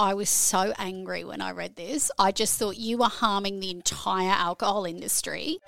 [0.00, 2.10] I was so angry when I read this.
[2.18, 5.58] I just thought you were harming the entire alcohol industry.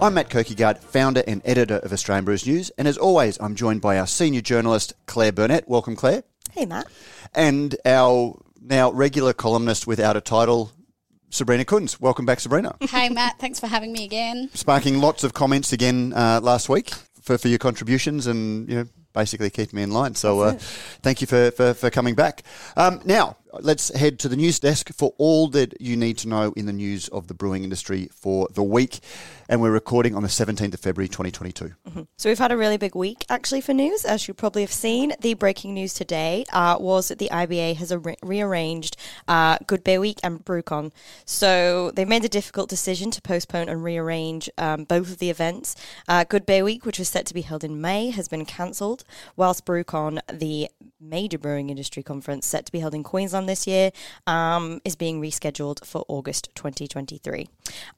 [0.00, 3.82] I'm Matt Kirkegaard, founder and editor of Australian Brews News, and as always, I'm joined
[3.82, 5.68] by our senior journalist, Claire Burnett.
[5.68, 6.22] Welcome, Claire.
[6.52, 6.86] Hey, Matt.
[7.34, 10.72] And our now regular columnist without a title,
[11.30, 12.00] Sabrina Kunz.
[12.00, 12.76] Welcome back, Sabrina.
[12.88, 13.38] Hey, Matt.
[13.38, 14.50] Thanks for having me again.
[14.54, 16.90] Sparking lots of comments again uh, last week
[17.22, 20.14] for, for your contributions and, you know, basically keeping me in line.
[20.14, 20.52] So uh,
[21.02, 22.42] thank you for, for, for coming back.
[22.76, 26.52] Um, now, let's head to the news desk for all that you need to know
[26.56, 29.00] in the news of the brewing industry for the week.
[29.48, 31.64] And we're recording on the 17th of February 2022.
[31.88, 32.02] Mm-hmm.
[32.16, 35.14] So we've had a really big week actually for news, as you probably have seen.
[35.20, 40.00] The breaking news today uh, was that the IBA has re- rearranged uh, Good Beer
[40.00, 40.92] Week and BrewCon.
[41.24, 45.76] So they've made the difficult decision to postpone and rearrange um, both of the events.
[46.06, 49.04] Uh, Good Beer Week, which was set to be held in May, has been cancelled,
[49.36, 50.68] whilst BrewCon, the
[51.00, 53.90] major brewing industry conference set to be held in Queensland this year,
[54.26, 57.48] um, is being rescheduled for August 2023.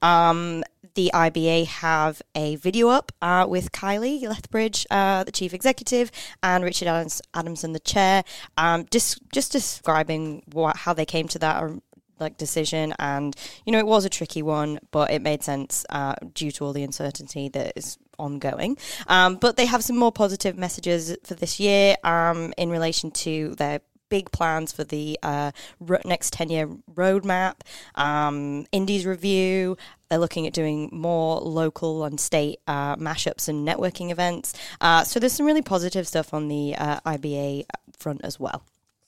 [0.03, 0.63] Um,
[0.95, 6.11] the IBA have a video up uh, with Kylie Lethbridge, uh, the chief executive,
[6.43, 8.25] and Richard Adams- Adamson, the chair,
[8.57, 11.83] um, just just describing what how they came to that um,
[12.21, 16.15] like decision and you know it was a tricky one but it made sense uh,
[16.35, 20.59] due to all the uncertainty that is ongoing um, but they have some more positive
[20.59, 23.81] messages for this year um, in relation to their
[24.11, 25.53] big plans for the uh,
[26.05, 27.55] next 10 year roadmap,
[27.95, 29.79] um, Indies review.
[30.11, 34.53] They're looking at doing more local and state uh, mashups and networking events.
[34.81, 37.65] Uh, so there's some really positive stuff on the uh, IBA
[37.97, 38.63] front as well.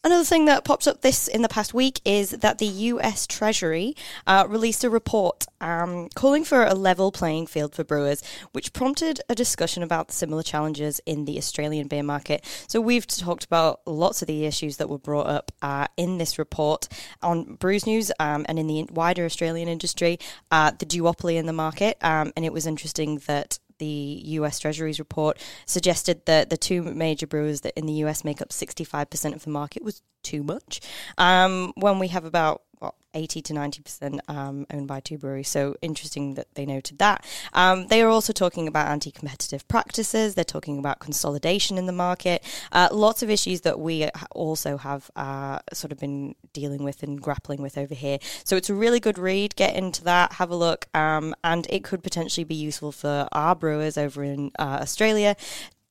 [0.05, 3.95] Another thing that popped up this in the past week is that the US Treasury
[4.27, 9.21] uh, released a report um, calling for a level playing field for brewers, which prompted
[9.29, 12.45] a discussion about similar challenges in the Australian beer market.
[12.67, 16.37] So we've talked about lots of the issues that were brought up uh, in this
[16.37, 16.89] report
[17.23, 20.19] on Brews News um, and in the wider Australian industry,
[20.51, 24.99] uh, the duopoly in the market, um, and it was interesting that the US Treasury's
[24.99, 29.45] report suggested that the two major brewers that in the US make up 65% of
[29.45, 30.81] the market was too much.
[31.19, 35.49] Um, when we have about what, 80 to 90% um, owned by two breweries.
[35.49, 37.25] So interesting that they noted that.
[37.53, 40.35] Um, they are also talking about anti competitive practices.
[40.35, 42.43] They're talking about consolidation in the market.
[42.73, 47.21] Uh, lots of issues that we also have uh, sort of been dealing with and
[47.21, 48.19] grappling with over here.
[48.45, 49.55] So it's a really good read.
[49.57, 53.55] Get into that, have a look, um, and it could potentially be useful for our
[53.55, 55.37] brewers over in uh, Australia.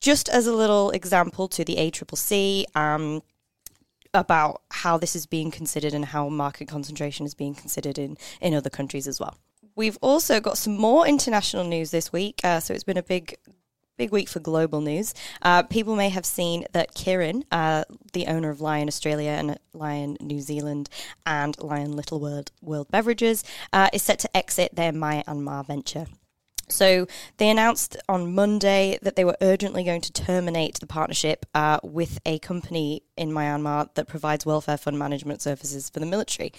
[0.00, 3.22] Just as a little example to the ACCC, um,
[4.14, 8.54] about how this is being considered and how market concentration is being considered in, in
[8.54, 9.36] other countries as well.
[9.74, 12.40] We've also got some more international news this week.
[12.44, 13.36] Uh, so it's been a big
[13.98, 15.14] big week for global news.
[15.42, 17.84] Uh, people may have seen that Kirin, uh,
[18.14, 20.88] the owner of Lion Australia and Lion New Zealand
[21.26, 26.06] and Lion Little World, World Beverages, uh, is set to exit their Myanmar venture.
[26.72, 27.06] So
[27.36, 32.18] they announced on Monday that they were urgently going to terminate the partnership uh, with
[32.26, 36.52] a company in Myanmar that provides welfare fund management services for the military.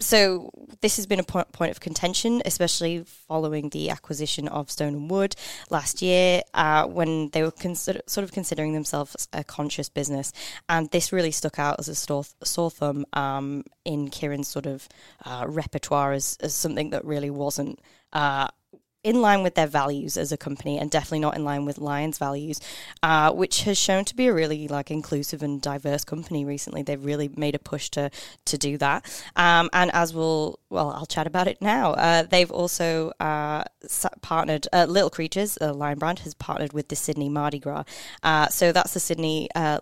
[0.00, 4.94] So this has been a point, point of contention, especially following the acquisition of Stone
[4.94, 5.36] and Wood
[5.70, 10.32] last year, uh, when they were consider- sort of considering themselves a conscious business,
[10.68, 14.88] and this really stuck out as a sore, sore thumb um, in Kirin's sort of
[15.24, 17.78] uh, repertoire as, as something that really wasn't.
[18.12, 18.48] Uh,
[19.02, 22.18] in line with their values as a company and definitely not in line with Lion's
[22.18, 22.60] values,
[23.02, 26.82] uh, which has shown to be a really like inclusive and diverse company recently.
[26.82, 28.10] They've really made a push to
[28.44, 29.04] to do that.
[29.36, 31.92] Um, and as we'll well, I'll chat about it now.
[31.92, 33.64] Uh, they've also uh,
[34.22, 37.84] partnered uh, Little Creatures, Lion brand, has partnered with the Sydney Mardi Gras.
[38.22, 39.80] Uh, so that's the Sydney uh,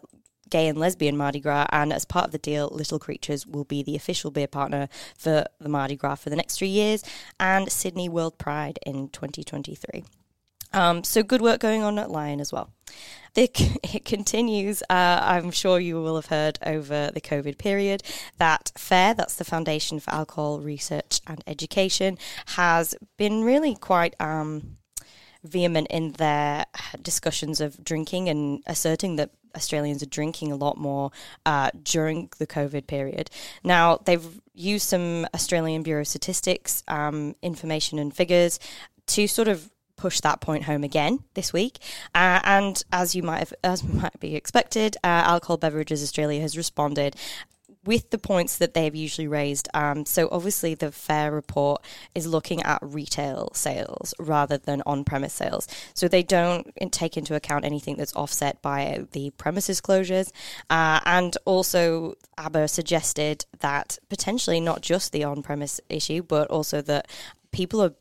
[0.51, 3.83] gay and lesbian Mardi Gras, and as part of the deal, Little Creatures will be
[3.83, 7.03] the official beer partner for the Mardi Gras for the next three years
[7.39, 10.05] and Sydney World Pride in 2023.
[10.73, 12.71] Um, so good work going on at Lion as well.
[13.35, 13.59] It,
[13.95, 14.83] it continues.
[14.83, 18.03] Uh, I'm sure you will have heard over the COVID period
[18.39, 24.79] that FARE, that's the Foundation for Alcohol Research and Education, has been really quite um,
[25.45, 26.67] vehement in their
[27.01, 31.11] discussions of drinking and asserting that Australians are drinking a lot more
[31.47, 33.31] uh, during the COVID period.
[33.65, 38.59] Now, they've used some Australian Bureau statistics, um, information, and figures
[39.09, 41.79] to sort of push that point home again this week.
[42.15, 46.57] Uh, and as you might have, as might be expected, uh, Alcohol Beverages Australia has
[46.57, 47.17] responded
[47.89, 49.67] with the points that they've usually raised.
[49.73, 51.83] Um, so obviously, the FARE report
[52.15, 55.67] is looking at retail sales rather than on-premise sales.
[55.95, 60.31] So they don't take into account anything that's offset by the premises closures,
[60.69, 67.09] uh, and also ABBA suggested that potentially not just the on-premise issue, but also that
[67.53, 67.95] people are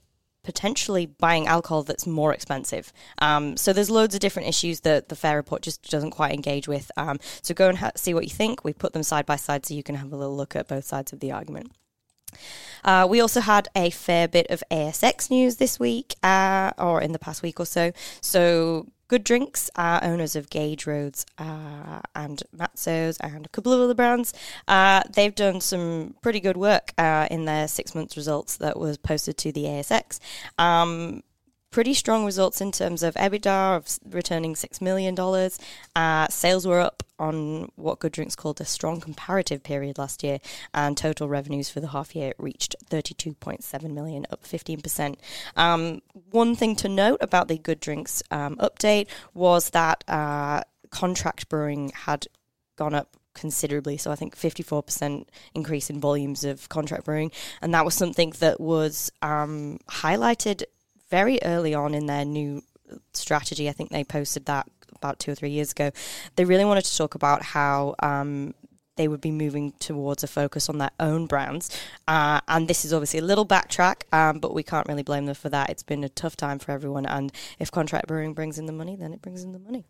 [0.47, 2.93] potentially buying alcohol that's more expensive.
[3.19, 6.69] Um, so there's loads of different issues that the FARE report just doesn't quite engage
[6.69, 6.89] with.
[6.95, 8.63] Um, so go and ha- see what you think.
[8.63, 10.85] We put them side by side so you can have a little look at both
[10.85, 11.73] sides of the argument.
[12.85, 17.11] Uh, we also had a fair bit of ASX news this week, uh, or in
[17.11, 17.91] the past week or so.
[18.21, 23.79] So Good Drinks are owners of Gage Roads uh, and Matso's and a couple of
[23.79, 24.33] other brands.
[24.67, 28.97] Uh, they've done some pretty good work uh, in their six months results that was
[28.97, 30.19] posted to the ASX.
[30.57, 31.23] Um,
[31.77, 35.15] pretty strong results in terms of EBITDA of returning $6 million.
[35.95, 40.39] Uh, sales were up on what Good Drinks called a strong comparative period last year,
[40.73, 45.17] and total revenues for the half year reached 32.7 million, up 15%.
[45.55, 46.01] Um,
[46.31, 51.91] one thing to note about the Good Drinks um, update was that uh, contract brewing
[51.93, 52.25] had
[52.75, 53.97] gone up considerably.
[53.97, 57.31] So I think 54% increase in volumes of contract brewing.
[57.61, 60.63] And that was something that was um, highlighted
[61.09, 62.63] very early on in their new
[63.13, 63.69] strategy.
[63.69, 65.91] I think they posted that about two or three years ago.
[66.35, 68.53] They really wanted to talk about how um,
[68.97, 71.69] they would be moving towards a focus on their own brands.
[72.07, 75.35] Uh, and this is obviously a little backtrack, um, but we can't really blame them
[75.35, 75.69] for that.
[75.69, 77.05] It's been a tough time for everyone.
[77.05, 79.85] And if contract brewing brings in the money, then it brings in the money.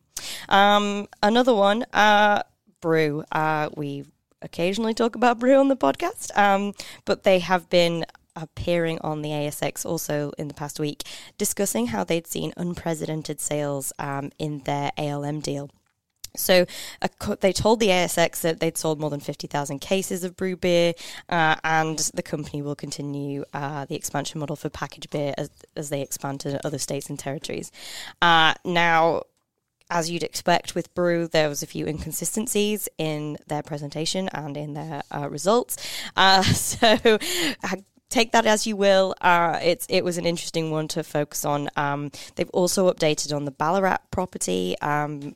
[0.49, 2.43] Um, another one, uh,
[2.79, 3.23] Brew.
[3.31, 4.05] Uh, we
[4.41, 6.73] occasionally talk about Brew on the podcast, um,
[7.05, 8.05] but they have been
[8.41, 11.03] appearing on the ASX also in the past week,
[11.37, 15.69] discussing how they'd seen unprecedented sales um, in their ALM deal.
[16.35, 16.65] So
[17.01, 20.93] uh, they told the ASX that they'd sold more than 50,000 cases of brew beer,
[21.29, 25.89] uh, and the company will continue uh, the expansion model for packaged beer as, as,
[25.89, 27.71] they expand to other states and territories.
[28.21, 29.23] Uh, now,
[29.89, 34.73] as you'd expect with Brew, there was a few inconsistencies in their presentation and in
[34.73, 35.77] their uh, results.
[36.15, 37.17] Uh, so
[38.09, 39.15] take that as you will.
[39.21, 41.69] Uh, it's it was an interesting one to focus on.
[41.75, 44.75] Um, they've also updated on the Ballarat property.
[44.81, 45.35] Um,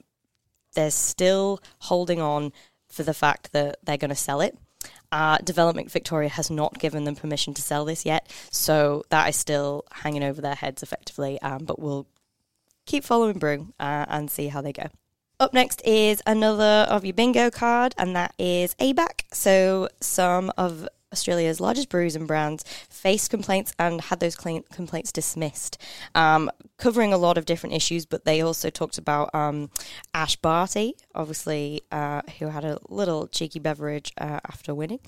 [0.74, 2.54] they're still holding on
[2.90, 4.58] for the fact that they're going to sell it.
[5.12, 9.36] Uh, Development Victoria has not given them permission to sell this yet, so that is
[9.36, 11.42] still hanging over their heads effectively.
[11.42, 12.08] Um, but we'll
[12.86, 14.88] keep following Brew uh, and see how they go.
[15.40, 19.24] Up next is another of your bingo card, and that is ABAC.
[19.34, 25.78] So some of Australia's largest breweries and brands faced complaints and had those complaints dismissed,
[26.16, 28.06] um, covering a lot of different issues.
[28.06, 29.70] But they also talked about um,
[30.14, 35.00] Ash Barty, obviously, uh, who had a little cheeky beverage uh, after winning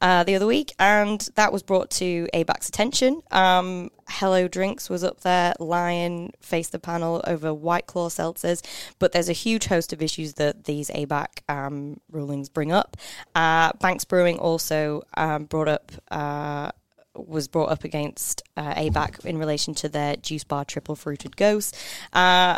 [0.00, 3.22] uh, the other week, and that was brought to ABAC's attention.
[3.30, 5.54] Um, Hello Drinks was up there.
[5.60, 8.62] Lion faced the panel over White Claw seltzers,
[8.98, 12.96] but there's a huge host of issues that these ABAC um, rulings bring up.
[13.34, 15.92] Uh, Banks Brewing also um, brought up.
[16.10, 16.70] Uh,
[17.16, 21.76] was brought up against uh, ABAC in relation to their juice bar triple fruited ghost.
[22.12, 22.56] Uh,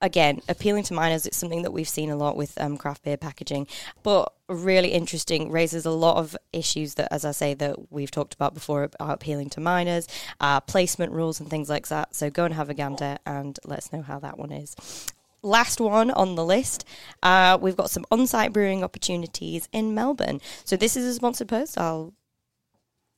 [0.00, 3.16] again, appealing to minors, it's something that we've seen a lot with um, craft beer
[3.16, 3.66] packaging,
[4.02, 8.34] but really interesting, raises a lot of issues that, as I say, that we've talked
[8.34, 10.06] about before are appealing to minors,
[10.40, 12.14] uh, placement rules and things like that.
[12.14, 14.76] So go and have a gander and let us know how that one is.
[15.42, 16.84] Last one on the list,
[17.22, 20.40] uh, we've got some on site brewing opportunities in Melbourne.
[20.64, 21.78] So this is a sponsored post.
[21.78, 22.12] I'll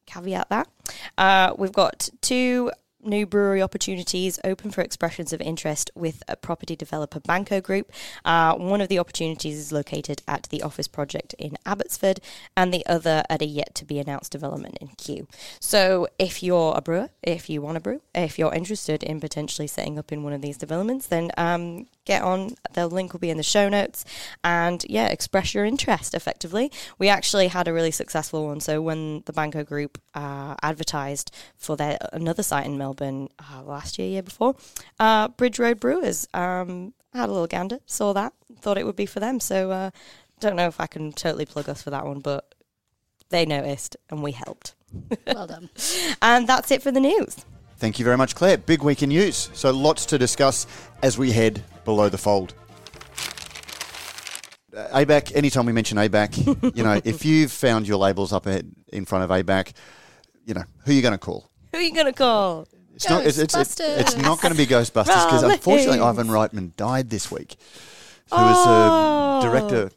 [0.07, 0.69] caveat that.
[1.17, 2.71] Uh, we've got two
[3.03, 7.91] new brewery opportunities open for expressions of interest with a property developer Banco Group.
[8.25, 12.21] Uh, one of the opportunities is located at the office project in Abbotsford,
[12.57, 15.27] and the other at a yet to be announced development in Kew.
[15.61, 19.69] So, if you're a brewer, if you want to brew, if you're interested in potentially
[19.69, 22.55] setting up in one of these developments, then um, get on.
[22.73, 24.05] The link will be in the show notes.
[24.43, 26.73] And yeah, express your interest effectively.
[26.99, 28.61] We actually had a really successful one.
[28.61, 33.99] So when the Banco Group uh, advertised for their another site in Melbourne uh, last
[33.99, 34.57] year, year before,
[34.99, 39.07] uh, Bridge Road Brewers um, had a little gander, saw that, thought it would be
[39.07, 39.39] for them.
[39.39, 39.91] So uh,
[40.41, 42.55] don't know if I can totally plug us for that one, but
[43.29, 44.75] they noticed and we helped.
[45.27, 45.69] Well done.
[46.23, 47.45] and that's it for the news.
[47.79, 48.59] Thank you very much, Claire.
[48.59, 49.51] Big week in news.
[49.53, 50.67] So lots to discuss
[51.01, 52.53] as we head below the fold.
[54.77, 59.07] Uh, ABAC, anytime we mention ABAC, you know, if you've found your labels up in
[59.07, 59.73] front of ABAC,
[60.45, 61.49] you know, who are you going to call?
[61.73, 62.69] Who are you going to call?
[62.95, 66.77] It's not, it's, it's, it's, it's not going to be Ghostbusters because unfortunately Ivan Reitman
[66.77, 67.57] died this week,
[68.31, 69.41] who was a oh.
[69.43, 69.91] director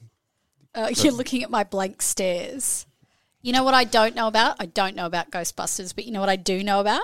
[0.74, 2.86] Uh, you're looking at my blank stares.
[3.41, 4.55] You know what I don't know about?
[4.62, 7.03] I don't know about Ghostbusters, but you know what I do know about?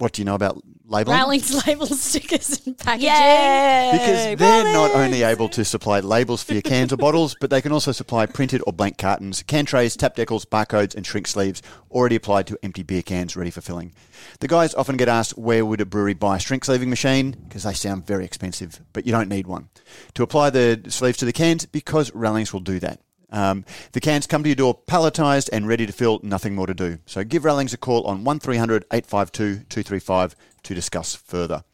[0.00, 1.18] What do you know about labeling?
[1.18, 3.10] Rallings label stickers and packaging.
[3.10, 3.90] Yay!
[3.92, 7.60] Because they're not only able to supply labels for your cans or bottles, but they
[7.60, 11.60] can also supply printed or blank cartons, can trays, tap decals, barcodes, and shrink sleeves
[11.90, 13.92] already applied to empty beer cans ready for filling.
[14.38, 17.64] The guys often get asked where would a brewery buy a shrink sleeving machine because
[17.64, 19.68] they sound very expensive, but you don't need one.
[20.14, 23.00] To apply the sleeves to the cans because Rallings will do that.
[23.32, 26.74] Um, the cans come to your door palletised and ready to fill, nothing more to
[26.74, 26.98] do.
[27.06, 31.64] So give Rallings a call on 1300 852 235 to discuss further.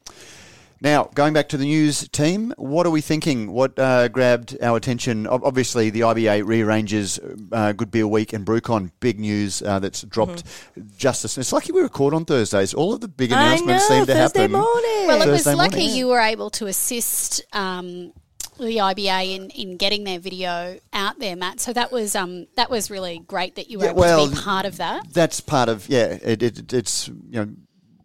[0.83, 3.51] Now, going back to the news team, what are we thinking?
[3.51, 5.27] What uh, grabbed our attention?
[5.27, 7.19] Obviously, the IBA rearranges
[7.51, 8.91] uh, Good Beer Week and BrewCon.
[9.01, 10.45] Big news uh, that's dropped
[10.99, 12.75] just as It's lucky we record on Thursdays.
[12.75, 14.53] All of the big I announcements know, seem to Thursday happen.
[14.53, 15.07] morning.
[15.07, 15.97] Well, it was lucky morning.
[15.97, 18.13] you were able to assist um,
[18.59, 21.61] the IBA in, in getting their video out there, Matt.
[21.61, 24.35] So that was um, that was really great that you were Yeah, able well, to
[24.35, 25.13] be part of that.
[25.13, 26.19] That's part of yeah.
[26.23, 27.49] It, it, it's you know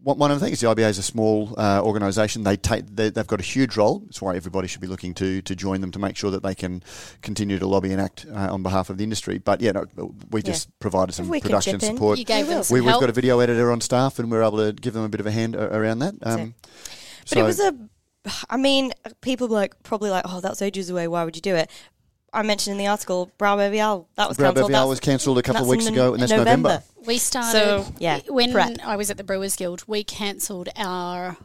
[0.03, 0.59] one one of the things.
[0.59, 2.43] The IBA is a small uh, organisation.
[2.43, 3.99] They take they, they've got a huge role.
[3.99, 6.55] That's why everybody should be looking to to join them to make sure that they
[6.55, 6.83] can
[7.21, 9.37] continue to lobby and act uh, on behalf of the industry.
[9.37, 12.19] But yeah, no, we just provided some production support.
[12.19, 14.43] You gave we, them some we, we've got a video editor on staff, and we're
[14.43, 16.15] able to give them a bit of a hand around that.
[16.23, 16.55] Um,
[17.29, 17.77] But it was a,
[18.49, 21.07] I mean, people were like probably like, oh, that's ages away.
[21.07, 21.69] Why would you do it?
[22.33, 24.71] I mentioned in the article, BrauBeviale, that was Brad cancelled.
[24.71, 26.81] Beviale was cancelled a couple of weeks ago, and that's November.
[27.05, 28.77] We started So, yeah, when prep.
[28.85, 29.83] I was at the Brewers Guild.
[29.85, 31.35] We cancelled our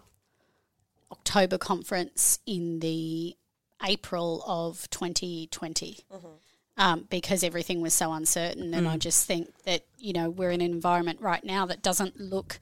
[1.11, 3.37] October conference in the
[3.85, 6.27] April of 2020 Mm-hmm.
[6.79, 8.73] um, because everything was so uncertain.
[8.75, 8.91] And Mm.
[8.91, 12.59] I just think that you know we're in an environment right now that doesn't look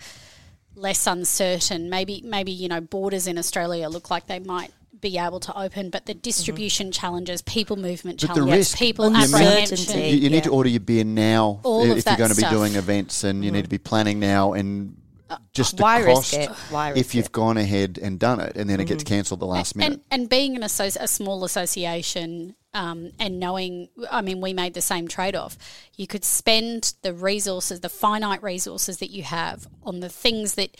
[0.75, 1.91] less uncertain.
[1.91, 5.91] Maybe maybe you know borders in Australia look like they might be able to open,
[5.91, 6.21] but the mm-hmm.
[6.21, 9.77] distribution challenges, people movement But challenges, risk- people apprehension.
[9.79, 10.09] uncertainty.
[10.09, 12.53] You, you need to order your beer now All if you're going to be stuff.
[12.53, 14.55] doing events, and you need to be planning now.
[14.55, 14.97] And
[15.29, 16.51] uh, just the Why risk it?
[16.71, 17.33] Why risk if you've it?
[17.33, 19.15] gone ahead and done it, and then it gets mm-hmm.
[19.15, 20.01] cancelled the last minute.
[20.11, 24.75] and and being an associ- a small association um, and knowing, I mean, we made
[24.75, 25.57] the same trade off.
[25.95, 30.77] You could spend the resources, the finite resources that you have, on the things that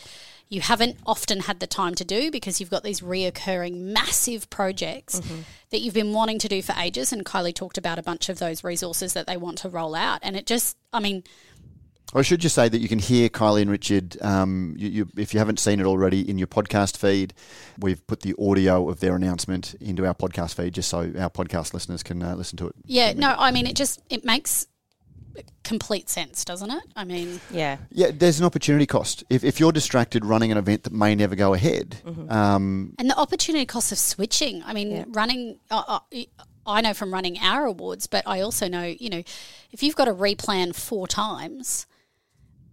[0.47, 5.19] you haven't often had the time to do because you've got these reoccurring massive projects
[5.71, 7.11] that you've been wanting to do for ages.
[7.11, 10.19] And Kylie talked about a bunch of those resources that they want to roll out,
[10.21, 11.23] and it just, I mean.
[12.15, 15.33] Or should you say that you can hear Kylie and Richard, um, you, you, if
[15.33, 17.33] you haven't seen it already, in your podcast feed,
[17.77, 21.73] we've put the audio of their announcement into our podcast feed just so our podcast
[21.73, 22.75] listeners can uh, listen to it.
[22.85, 24.65] Yeah, no, I mean, it just it makes
[25.65, 26.83] complete sense, doesn't it?
[26.95, 27.79] I mean, Yeah.
[27.91, 29.25] Yeah, there's an opportunity cost.
[29.29, 31.97] If, if you're distracted running an event that may never go ahead,
[32.29, 34.63] um, And the opportunity cost of switching.
[34.63, 35.03] I mean, Yeah.
[35.09, 35.59] running.
[35.69, 35.99] Uh, uh,
[36.65, 39.21] I know from running our awards, but I also know, you know,
[39.73, 41.85] if you've got to replan four times,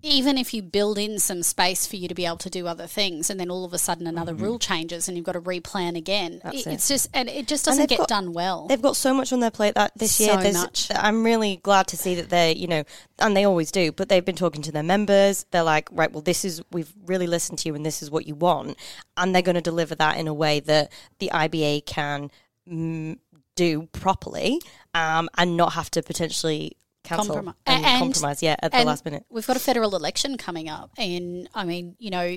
[0.03, 2.87] even if you build in some space for you to be able to do other
[2.87, 5.97] things, and then all of a sudden another rule changes and you've got to replan
[5.97, 6.49] again, Mm-hmm.
[6.57, 6.73] It- it.
[6.75, 8.67] it's just and it just doesn't get got- done well.
[8.67, 10.33] They've got so much on their plate that this year.
[10.35, 10.89] So there's- much.
[10.95, 12.83] I'm really glad to see that they're, you know,
[13.21, 15.47] and they always do, but they've been talking to their members.
[15.53, 18.27] They're like, right, well, this is, we've really listened to you and this is what
[18.27, 18.77] you want.
[19.17, 20.91] And they're going to deliver that in a way that
[21.21, 22.31] the IBA can
[22.69, 23.19] mm,
[23.55, 24.61] do properly
[24.95, 29.05] um, and not have to potentially cancel Compromi- and, and- compromise, yeah, at the last
[29.05, 29.25] minute.
[29.31, 32.37] We've got a federal election coming up, and I mean, you know,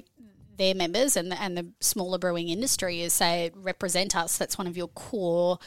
[0.58, 4.38] their members and the, and the smaller brewing industry is say represent us.
[4.38, 5.60] That's one of your core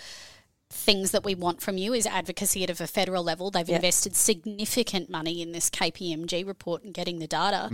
[0.70, 3.50] things that we want from you is advocacy at a federal level.
[3.50, 3.76] They've Yeah.
[3.76, 7.68] invested significant money in this KPMG report and getting the data,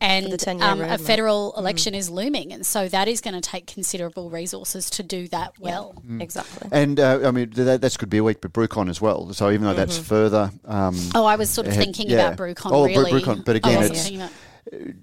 [0.00, 0.58] and Mm-hmm.
[0.58, 4.30] the um, a federal election is looming, and so that is going to take considerable
[4.30, 5.94] resources to do that well.
[6.18, 6.68] Exactly.
[6.72, 9.32] and uh, I mean that, that's be a Week, but BrewCon as well.
[9.34, 12.28] So even though that's further, um, Oh, I was sort of ahead- thinking yeah.
[12.28, 12.70] about BrewCon.
[12.72, 15.02] Oh, Brew- really, BrewCon, but again, wasn't it's- thinking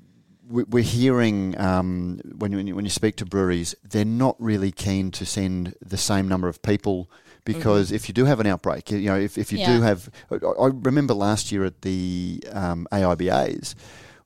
[0.49, 5.11] we- we're hearing um, when you when you speak to breweries, they're not really keen
[5.11, 7.11] to send the same number of people
[7.53, 9.71] because if you do have an outbreak, you know, if, if you Mm-hmm.
[9.71, 9.77] Yeah.
[9.77, 10.35] do have, I
[10.65, 13.73] I remember last year at the um, AIBAs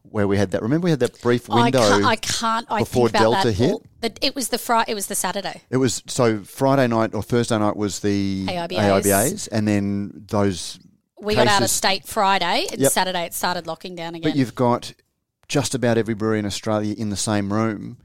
[0.04, 0.62] where we had that.
[0.62, 1.80] Remember we had that brief I window.
[1.88, 2.06] can't.
[2.06, 2.68] I can't.
[2.70, 3.76] I before think about Delta that hit?
[4.02, 4.92] but it was the Friday.
[4.92, 5.62] It was the Saturday.
[5.70, 9.04] It was so Friday night or Thursday night was the AIBAs.
[9.04, 10.80] AIBAs, and then those.
[11.22, 12.92] We got out of state Friday, and Yep.
[12.92, 14.32] Saturday it started locking down again.
[14.32, 14.94] But you've got
[15.48, 17.98] just about every brewery in Australia in the same room,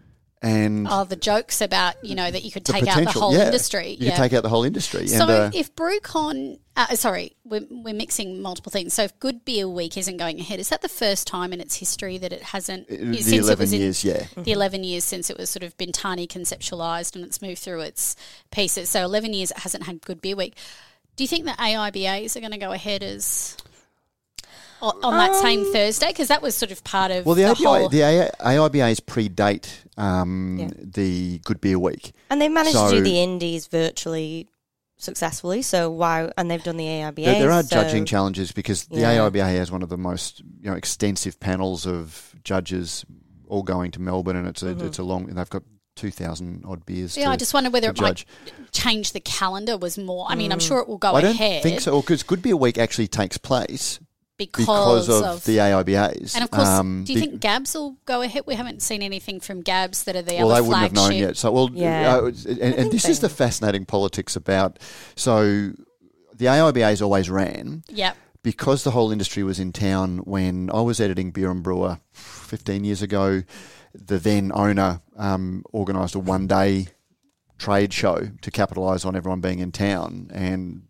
[0.47, 3.47] and oh, the jokes about you know that you could take out the whole yeah,
[3.47, 3.91] industry.
[3.91, 4.11] You yeah.
[4.11, 5.07] could take out the whole industry.
[5.09, 8.95] so and, uh, if BrewCon, uh, sorry, we're, we're mixing multiple things.
[8.95, 11.77] So if Good Beer Week isn't going ahead, is that the first time in its
[11.77, 12.89] history that it hasn't?
[12.89, 14.27] the since it eleven was in- years, yeah.
[14.37, 17.81] the 11 years since it was sort of been tiny conceptualized and it's moved through
[17.81, 18.15] its
[18.51, 18.89] pieces.
[18.89, 20.57] So 11 years it hasn't had Good Beer Week.
[21.17, 23.57] Do you think the AIBAs are going to go ahead as
[24.83, 26.09] on, on that same Thursday?
[26.09, 27.89] Because that was sort of part of Well, the, the ABI, whole.
[27.89, 30.69] the A- AIBAs predate um, Yeah.
[30.79, 32.13] the Good Beer Week.
[32.31, 34.49] And they managed to do the indies virtually
[34.99, 35.63] successfully.
[35.63, 36.31] So why?
[36.39, 37.25] And they've done the AIBA.
[37.25, 39.17] There, there are so- judging challenges because the Yeah.
[39.19, 43.05] AIBA has one of the most you know extensive panels of judges
[43.49, 44.87] all going to Melbourne, and it's a Mm-hmm.
[44.87, 45.27] it's a long.
[45.27, 45.63] They've got
[45.95, 47.17] two thousand odd beers.
[47.17, 48.25] yeah, to, I just wonder whether to it might
[48.73, 49.77] change the calendar.
[49.79, 50.27] Was more.
[50.29, 50.55] I mean, Mm.
[50.55, 52.01] I'm sure it will go I don't ahead think so.
[52.01, 54.01] Because Good Beer Week actually takes place
[54.39, 56.35] because, because of, of the AIBAs.
[56.35, 58.43] And of course, Um, do you be- think Gabs will go ahead?
[58.47, 61.11] We haven't seen anything from Gabs that are the well, other they wouldn't have flagship.
[61.13, 61.37] known yet.
[61.37, 62.17] So, well, Yeah.
[62.17, 64.79] uh, and, and this they is the fascinating politics about.
[65.15, 65.73] So,
[66.35, 68.17] the AIBAs always ran Yep.
[68.43, 72.85] because the whole industry was in town when I was editing Beer and Brewer 15
[72.85, 73.43] years ago.
[73.95, 76.89] The then owner um, organised a one day
[77.57, 80.83] trade show to capitalise on everyone being in town and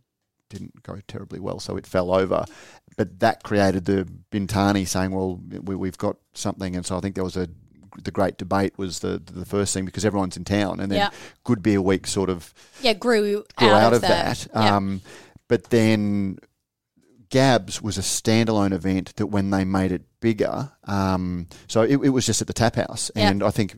[0.49, 2.45] didn't go terribly well, so it fell over.
[2.97, 6.75] But that created the Bintani saying, well, we, we've got something.
[6.77, 7.49] And so I think there was a
[8.03, 11.11] the great debate was the the first thing because everyone's in town, and then Yeah.
[11.45, 14.47] Good Beer Week sort of Yeah, grew, grew out, out, of, that.
[14.55, 14.57] Yep.
[14.57, 15.01] Um,
[15.49, 16.39] but then
[17.31, 22.11] Gabs was a standalone event that when they made it bigger, um, so it, it
[22.11, 23.31] was just at the tap house, Yeah.
[23.31, 23.77] and I think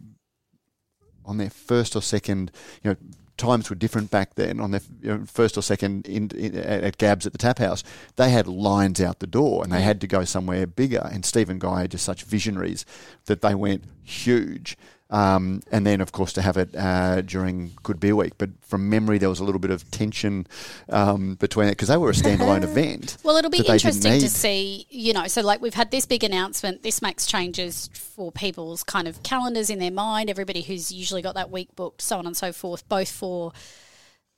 [1.24, 2.50] on their first or second,
[2.82, 2.96] you know.
[3.38, 4.60] Times were different back then.
[4.60, 7.82] On their you know, first or second in, in, at Gabs at the tap house,
[8.16, 11.08] they had lines out the door, and they had to go somewhere bigger.
[11.10, 12.84] And Steve and Guy are just such visionaries
[13.24, 14.76] that they went huge.
[15.10, 18.34] Um, and then, of course, to have it uh, during Good Beer Week.
[18.36, 20.46] But from memory, there was a little bit of tension
[20.90, 23.16] um, between it because they were a standalone event.
[23.22, 25.90] Well, it'll be that they didn't interesting to see, you know, so like we've had
[25.90, 26.82] this big announcement.
[26.82, 30.28] This makes changes for people's kind of calendars in their mind.
[30.28, 33.52] Everybody who's usually got that week booked, so on and so forth, both for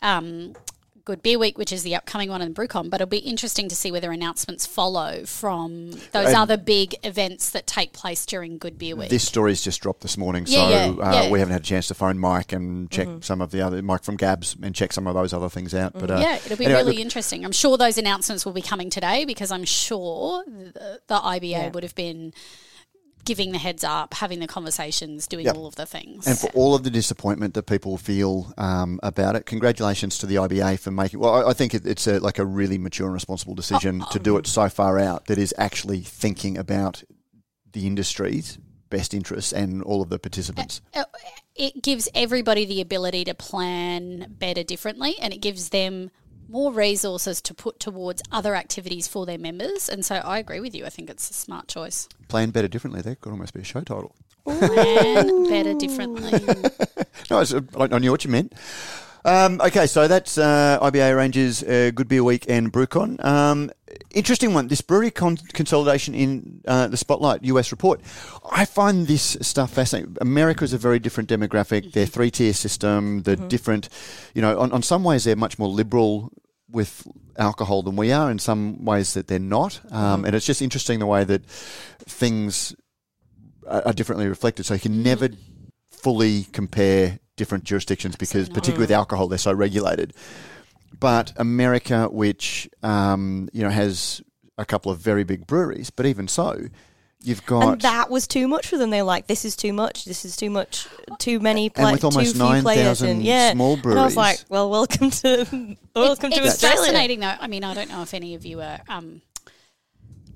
[0.03, 0.55] um,
[1.05, 2.91] Good Beer Week, which is the upcoming one, in BrewCon.
[2.91, 7.51] But it'll be interesting to see whether announcements follow from those And- other big events
[7.51, 9.11] that take place during Good Beer Week.
[9.11, 11.23] This story's just dropped this morning, Yeah, so yeah, uh, yeah.
[11.23, 11.31] Mm-hmm.
[11.33, 14.03] we haven't had a chance to phone Mike and check some of the other Mike
[14.05, 15.93] from Gabs and check some of those other things out.
[15.95, 17.45] But uh, yeah, it'll be anyway, really look, interesting.
[17.45, 21.83] I'm sure those announcements will be coming today because I'm sure the, the IBA would
[21.83, 22.33] have been
[23.25, 25.57] giving the heads up, having the conversations, doing Yep.
[25.57, 26.27] all of the things.
[26.27, 30.37] And for all of the disappointment that people feel um, about it, congratulations to the
[30.37, 31.21] IBA for making.
[31.21, 34.19] Well, I, I think it, it's a, like a really mature and responsible decision to
[34.19, 37.03] do it so far out that is actually thinking about
[37.73, 38.59] the industry's
[38.91, 40.81] best interests and all of the participants.
[40.95, 41.05] Uh,
[41.55, 46.11] it gives everybody the ability to plan better differently and it gives them
[46.51, 49.89] more resources to put towards other activities for their members.
[49.89, 50.85] And so I agree with you.
[50.85, 52.09] I think it's a smart choice.
[52.29, 53.03] Plan better differently.
[53.03, 54.15] That could almost be a show title.
[54.45, 56.41] Plan better differently.
[57.31, 58.55] No, I, I knew what you meant.
[59.25, 63.23] Um, okay, so that's uh, IBA Rangers uh, Good Beer Week and BrewCon.
[63.25, 63.71] Um,
[64.15, 64.69] interesting one.
[64.69, 68.01] This brewery con- consolidation in uh, the Spotlight US report.
[68.51, 70.17] I find this stuff fascinating.
[70.21, 71.93] America is a very different demographic.
[71.93, 73.89] Their three tier system, the different,
[74.35, 76.33] you know, on, on some ways they're much more liberal
[76.71, 78.31] with alcohol than we are.
[78.31, 79.81] In some ways that they're not.
[79.91, 82.75] Um, And it's just interesting the way that things
[83.67, 84.67] are, are differently reflected.
[84.67, 85.29] So you can never
[85.91, 90.13] fully compare different jurisdictions because, particularly with alcohol, they're so regulated.
[91.01, 94.21] But America, which um, you know has
[94.59, 96.61] a couple of very big breweries, but even so,
[97.23, 98.91] you've got And that was too much for them.
[98.91, 100.05] They're like, "This is too much.
[100.05, 100.87] This is too much.
[101.19, 104.17] Too many And with almost too few players." 9,000 And yeah, small And I was
[104.17, 107.35] like, "Well, welcome to welcome to it's Australia." fascinating, though.
[107.41, 109.23] I mean, I don't know if any of you are um,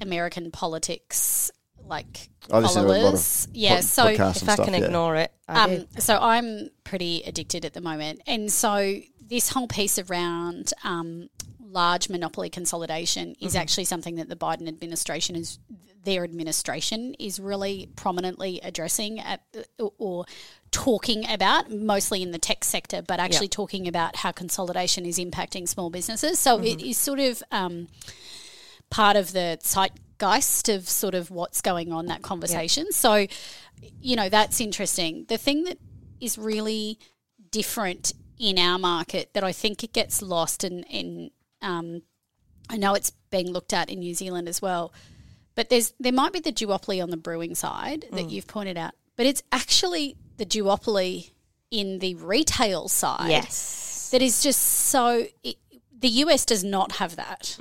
[0.01, 1.51] American politics
[1.87, 3.49] like I listen a followers.
[3.53, 4.65] yeah, pod- so If and I stuff.
[4.65, 4.85] can yeah.
[4.87, 8.95] ignore it, I um, so I'm pretty addicted at the moment, and so
[9.29, 11.29] this whole piece around um,
[11.61, 15.59] large monopoly consolidation is actually something that the Biden administration is
[16.05, 19.41] their administration is really prominently addressing at
[19.79, 20.27] or
[20.71, 25.67] talking about mostly in the tech sector but actually talking about how consolidation is impacting
[25.67, 26.39] small businesses.
[26.39, 27.89] So it is sort of um,
[28.91, 32.93] part of the zeitgeist of sort of what's going on that conversation.
[32.93, 33.27] So,
[34.01, 35.25] you know, that's interesting.
[35.29, 35.79] The thing that
[36.21, 36.99] is really
[37.51, 41.31] different in our market that I think it gets lost and in,
[41.63, 42.03] um,
[42.69, 44.93] I know it's being looked at in New Zealand as well,
[45.55, 48.93] but there's there might be the duopoly on the brewing side that you've pointed out,
[49.17, 51.31] but it's actually the duopoly
[51.71, 55.27] in the retail side yes, that is just so.
[55.43, 55.57] It,
[55.97, 57.57] the US does not have that.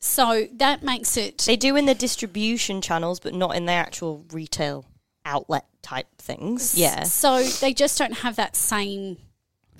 [0.00, 1.38] So that makes it.
[1.38, 4.84] they do in the distribution channels, but not in the actual retail
[5.24, 6.76] outlet type things.
[6.76, 9.18] Yeah, So they just don't have that same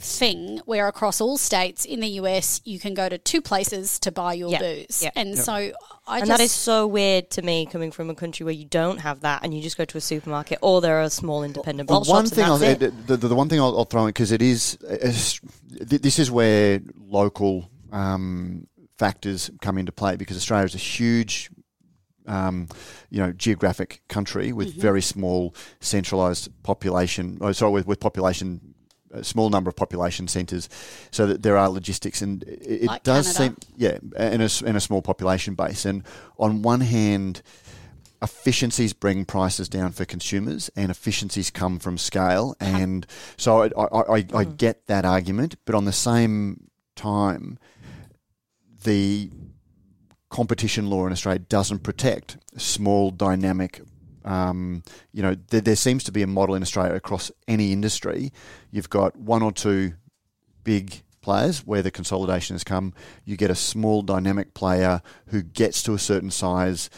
[0.00, 4.12] thing where across all states in the US you can go to two places to
[4.12, 5.02] buy your Yeah, booze.
[5.02, 5.10] yeah.
[5.16, 8.44] And so I and just that is so weird to me coming from a country
[8.44, 11.10] where you don't have that and you just go to a supermarket or there are
[11.10, 13.06] small independent Well, bottle one shops thing and I'll, it.
[13.08, 15.40] the, the, the one thing I'll, I'll throw in because it is, is
[15.72, 21.50] this is where local um, factors come into play because Australia is a huge.
[22.26, 22.68] Um,
[23.08, 24.80] you know, geographic country with Mm-hmm.
[24.82, 27.38] very small centralised population.
[27.40, 28.74] Oh, sorry, with, with population,
[29.12, 30.68] a small number of population centres,
[31.10, 33.56] so that there are logistics, and it, it Like does Canada.
[33.60, 35.84] seem, yeah, in a, a small population base.
[35.84, 36.02] And
[36.38, 37.42] on one hand,
[38.20, 42.56] efficiencies bring prices down for consumers, and efficiencies come from scale.
[42.60, 42.76] Uh-huh.
[42.76, 44.54] And so I, I, I, I mm-hmm.
[44.56, 47.58] get that argument, but on the same time,
[48.84, 49.30] the
[50.30, 53.80] competition law in Australia doesn't protect small, dynamic.
[54.28, 58.30] Um, you know, there, there seems to be a model in Australia across any industry.
[58.70, 59.94] You've got one or two
[60.64, 62.92] big players where the consolidation has come.
[63.24, 66.90] You get a small, dynamic player who gets to a certain size.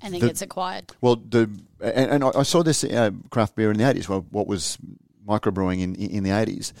[0.00, 0.92] and then the- gets acquired.
[1.00, 4.08] Well, the and, and I I saw this uh, craft beer in the eighties.
[4.08, 4.78] Well, what was
[5.26, 6.72] microbrewing in in the eighties?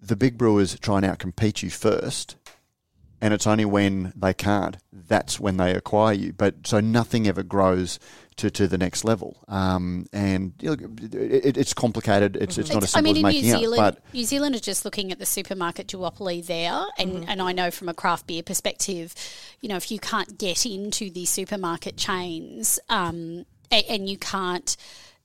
[0.00, 2.36] The big brewers try and outcompete you first,
[3.20, 4.76] and it's only when they can't
[5.08, 6.32] that's when they acquire you.
[6.32, 7.98] But so nothing ever grows
[8.36, 12.36] to, to the next level, um, and you know, it, it's complicated.
[12.36, 13.60] It's it's not as I mean, as in New out.
[13.60, 17.24] Zealand, But New Zealand are just looking at the supermarket duopoly there, and, Mm-hmm.
[17.28, 19.14] and I know from a craft beer perspective,
[19.60, 24.76] you know, if you can't get into the supermarket chains, um, and, and you can't,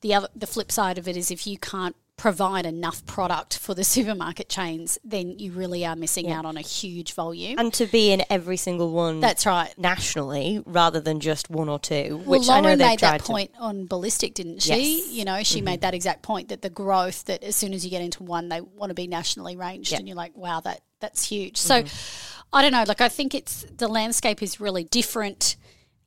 [0.01, 3.73] the other the flip side of it is if you can't provide enough product for
[3.73, 7.57] the supermarket chains, then you really are missing out on a huge volume.
[7.57, 9.73] And to be in every single one That's right.
[9.77, 13.51] nationally rather than just one or two, Well, which I know made tried that point
[13.59, 14.69] on ballistic, didn't she?
[14.69, 15.05] Yes.
[15.07, 15.15] Mm-hmm.
[15.15, 17.89] You know, she made that exact point that the growth that as soon as you
[17.89, 19.97] get into one, they want to be nationally ranged, Yeah.
[19.97, 21.57] and you're like, wow, that that's huge.
[21.57, 22.29] So, Mm-hmm.
[22.55, 22.83] I don't know.
[22.87, 25.55] Like, I think it's the landscape is really different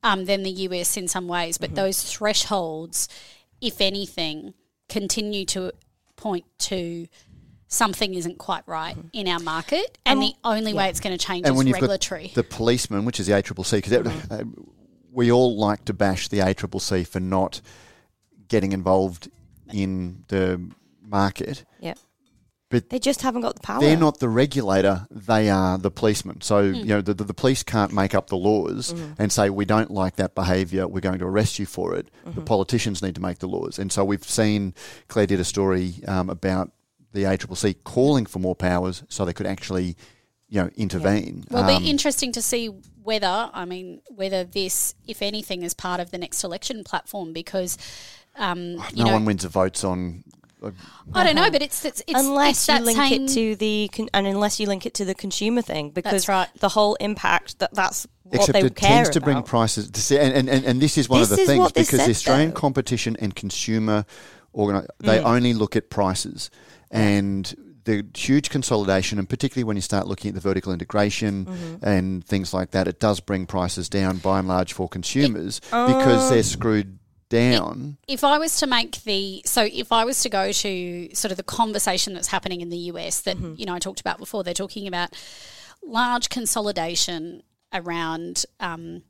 [0.01, 1.73] um, than the US in some ways, Mm-hmm.
[1.73, 3.09] but those thresholds,
[3.59, 4.53] if anything,
[4.87, 5.73] continue to
[6.17, 7.07] point to.
[7.69, 11.43] Something isn't quite right in our market, and the only way it's going to change
[11.43, 11.47] Mm-hmm.
[11.47, 12.27] and is when you've regulatory.
[12.27, 14.43] got the policeman, which is the ACCC, because uh,
[15.11, 17.59] we all like to bash the ACCC for not
[18.47, 19.29] getting involved
[19.73, 20.61] in the
[21.01, 21.65] market.
[21.81, 21.95] Yeah.
[22.69, 23.79] But They just haven't got the power.
[23.79, 26.41] they're not the regulator; they are the policeman.
[26.41, 26.75] So Hmm.
[26.75, 29.21] you know the, the, the police can't make up the laws Mm-hmm.
[29.21, 32.07] and say we don't like that behaviour, we're going to arrest you for it.
[32.25, 32.35] Mm-hmm.
[32.39, 34.73] The politicians need to make the laws, and so we've seen
[35.07, 36.71] Claire did a story um, about
[37.13, 39.95] the ACCC calling for more powers so they could actually,
[40.49, 41.45] you know, intervene.
[41.49, 42.67] Well, it'll Um, be interesting to see
[43.01, 47.77] whether, I mean, whether this, if anything, is part of the next election platform because,
[48.35, 50.25] um, no know, one wins the votes on.
[51.13, 51.51] I don't know, uh-huh.
[51.51, 54.59] but it's it's, it's unless it's you link same, it to the con- and unless
[54.59, 56.49] you link it to the consumer thing because right.
[56.59, 59.91] the whole impact that that's what Except they it care tends to bring prices.
[59.91, 61.87] To see, and, and, and, and this is one This of the things what this
[61.87, 62.55] because the Australian though.
[62.55, 64.05] competition and consumer
[64.55, 65.25] organi- they mm.
[65.25, 66.49] only look at prices
[66.91, 67.55] and
[67.87, 71.85] the huge consolidation, and particularly when you start looking at the vertical integration mm-hmm.
[71.85, 76.29] and things like that, it does bring prices down by and large for consumers because
[76.29, 77.97] they're um, screwed down.
[78.07, 81.37] if I was to make the so if I was to go to sort of
[81.37, 83.55] the conversation that's happening in the US that Mm-hmm.
[83.57, 85.09] you know I talked about before, they're talking about
[85.83, 89.03] large consolidation around um,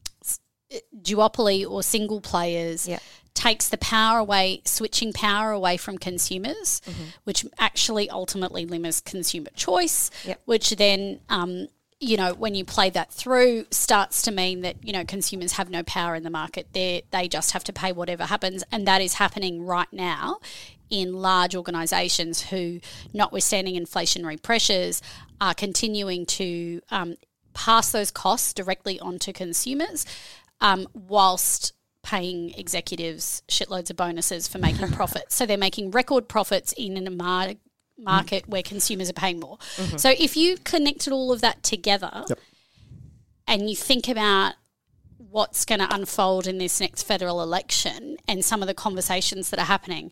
[1.01, 2.87] duopoly or single players.
[2.87, 2.99] Yeah.
[3.33, 7.03] Takes the power away, switching power away from consumers, Mm-hmm.
[7.23, 10.41] which actually ultimately limits consumer choice, Yep.
[10.45, 11.67] which then um,
[11.99, 15.69] you know, when you play that through, starts to mean that you know consumers have
[15.69, 16.67] no power in the market.
[16.73, 20.39] They they just have to pay whatever happens, and that is happening right now
[20.89, 22.79] in large organisations who,
[23.13, 25.01] notwithstanding inflationary pressures,
[25.41, 27.15] are continuing to um,
[27.53, 30.05] pass those costs directly onto consumers,
[30.61, 35.35] um, whilst paying executives shitloads of bonuses for making profits.
[35.35, 37.55] So they're making record profits in a mar-
[37.97, 39.57] market where consumers are paying more.
[39.97, 42.25] So if you connected all of that together
[43.47, 44.53] and you think about
[45.17, 49.59] what's going to unfold in this next federal election and some of the conversations that
[49.59, 50.11] are happening,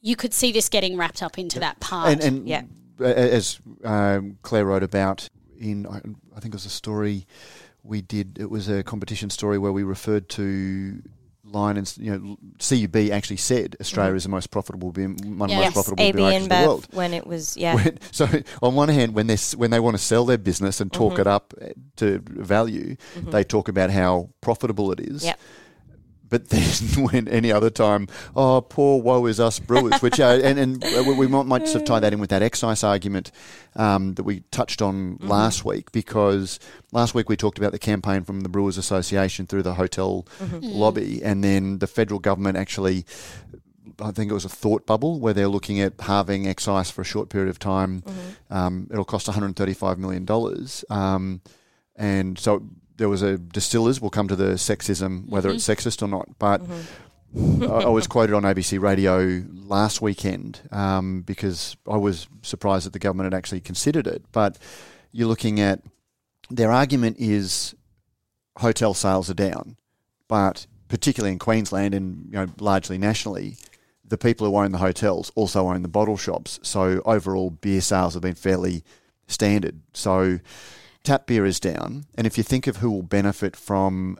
[0.00, 2.10] you could see this getting wrapped up into that part.
[2.10, 2.62] And, and Yeah.
[3.00, 6.00] as um, Claire wrote about in, I
[6.36, 7.26] I think it was a story
[7.82, 8.38] we did.
[8.38, 11.02] It was a competition story where we referred to
[11.54, 14.16] Lion and you know CUB actually said Australia mm-hmm.
[14.16, 16.88] is the most profitable beer, one of the most profitable beer in the world.
[16.92, 18.28] when it was yeah When- so
[18.62, 21.22] on one hand, when they when they want to sell their business and talk mm-hmm.
[21.22, 23.30] it up eh, to value, mm-hmm.
[23.30, 25.24] they talk about how profitable it is.
[25.24, 25.38] Yep.
[26.34, 26.64] But then
[27.04, 30.82] when any other time, oh, poor woe is us brewers, which uh, and, and
[31.16, 33.30] we might, might sort of tie that in with that excise argument
[33.76, 35.28] um, that we touched on Mm-hmm.
[35.28, 36.58] last week, because
[36.90, 40.60] last week we talked about the campaign from the Brewers Association through the hotel Mm-hmm.
[40.62, 43.04] lobby, and then the federal government actually.
[44.02, 47.04] I think it was a thought bubble where they're looking at halving excise for a
[47.04, 48.02] short period of time.
[48.02, 48.52] Mm-hmm.
[48.52, 51.42] Um, it'll cost 135 million dollars, um,
[51.94, 52.64] and so
[52.96, 54.00] there was a distillers.
[54.00, 56.38] We'll come to the sexism, whether it's sexist or not.
[56.38, 56.62] But
[57.36, 62.92] I, I was quoted on ABC Radio last weekend um, because I was surprised that
[62.92, 64.24] the government had actually considered it.
[64.32, 64.58] But
[65.12, 65.80] you're looking at
[66.50, 67.74] their argument is
[68.58, 69.76] hotel sales are down,
[70.28, 73.56] but particularly in Queensland and you know largely nationally,
[74.04, 76.60] the people who own the hotels also own the bottle shops.
[76.62, 78.84] So overall, beer sales have been fairly
[79.26, 79.80] standard.
[79.92, 80.38] So
[81.04, 84.18] tap beer is down, and if you think of who will benefit from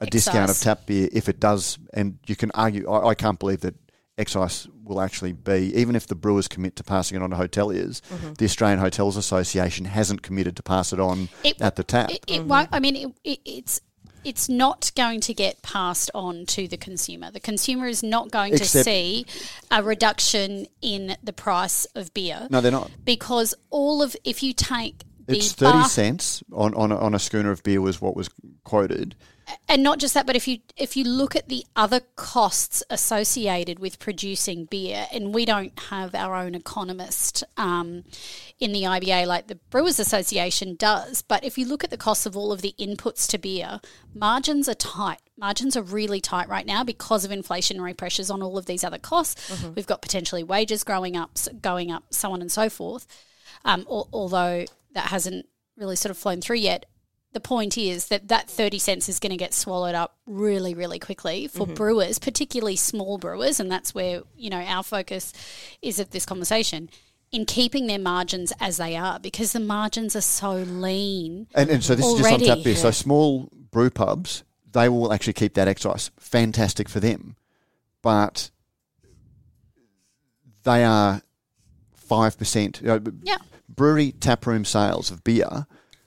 [0.00, 3.38] a discount of tap beer, if it does, and you can argue, I, I can't
[3.38, 3.74] believe that
[4.18, 8.00] excise will actually be, even if the brewers commit to passing it on to hoteliers,
[8.02, 8.34] mm-hmm.
[8.34, 12.10] the Australian Hotels Association hasn't committed to pass it on It- at the tap.
[12.10, 12.68] It, it won't.
[12.72, 13.80] I mean, it, it, it's
[14.24, 17.30] it's not going to get passed on to the consumer.
[17.30, 19.26] The consumer is not going Except- to see
[19.70, 22.90] a reduction in the price of beer no, they're not.
[23.04, 27.18] because all of if you take It's thirty bar- cents on, on a, on a
[27.18, 28.28] schooner of beer was what was
[28.64, 29.14] quoted.
[29.68, 33.78] and not just that, but if you if you look at the other costs associated
[33.78, 38.04] with producing beer, and we don't have our own economist um,
[38.58, 42.26] in the IBA like the Brewers Association does, but if you look at the costs
[42.26, 43.80] of all of the inputs to beer,
[44.14, 45.20] margins are tight.
[45.36, 48.98] Margins are really tight right now because of inflationary pressures on all of these other
[48.98, 49.62] costs.
[49.74, 53.06] We've got potentially wages growing up, going up, so on and so forth.
[53.64, 56.86] Um, al- although that hasn't really sort of flown through yet
[57.32, 60.98] the point is that that 30 cents is going to get swallowed up really really
[60.98, 61.74] quickly for mm-hmm.
[61.74, 65.32] brewers particularly small brewers and that's where you know our focus
[65.82, 66.88] is of this conversation
[67.34, 71.82] in keeping their margins as they are because the margins are so lean And, and
[71.82, 72.76] so this is just on tap beer.
[72.76, 76.12] So small brew pubs, they will actually keep that excise.
[76.20, 77.34] Fantastic for them.
[78.02, 78.50] But
[80.62, 81.22] they are
[82.08, 82.80] 5%.
[82.80, 83.38] You know, yeah
[83.68, 85.66] brewery taproom sales of beer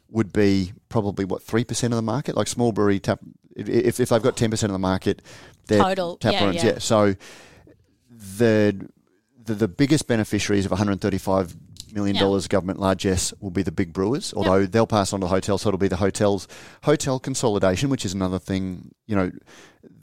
[0.09, 2.35] would be probably what three percent of the market.
[2.35, 3.19] Like small brewery tap,
[3.55, 5.21] if if they've got ten percent of the market,
[5.67, 6.79] their Total, tap yeah, rooms, yeah.
[6.79, 7.15] So
[8.09, 8.89] the
[9.43, 11.55] the, the biggest beneficiaries of one hundred thirty five
[11.93, 15.29] million dollars government largesse will be the big brewers, although they'll pass on to the
[15.29, 16.47] hotels, so it'll be the hotels
[16.83, 18.91] hotel consolidation, which is another thing.
[19.05, 19.31] You know,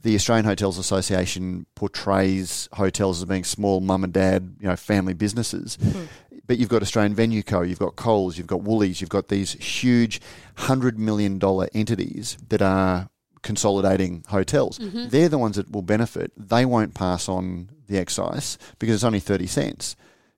[0.01, 5.13] the Australian Hotels Association portrays hotels as being small mum and dad, you know, family
[5.13, 5.77] businesses.
[5.81, 6.03] Hmm.
[6.47, 9.53] But you've got Australian Venue Co, you've got Coles, you've got Woolies, you've got these
[9.53, 10.21] huge
[10.55, 13.09] hundred million dollar entities that are
[13.41, 14.79] consolidating hotels.
[14.79, 15.09] Mm-hmm.
[15.09, 16.31] They're the ones that will benefit.
[16.37, 19.95] They won't pass on the excise because it's only thirty cents.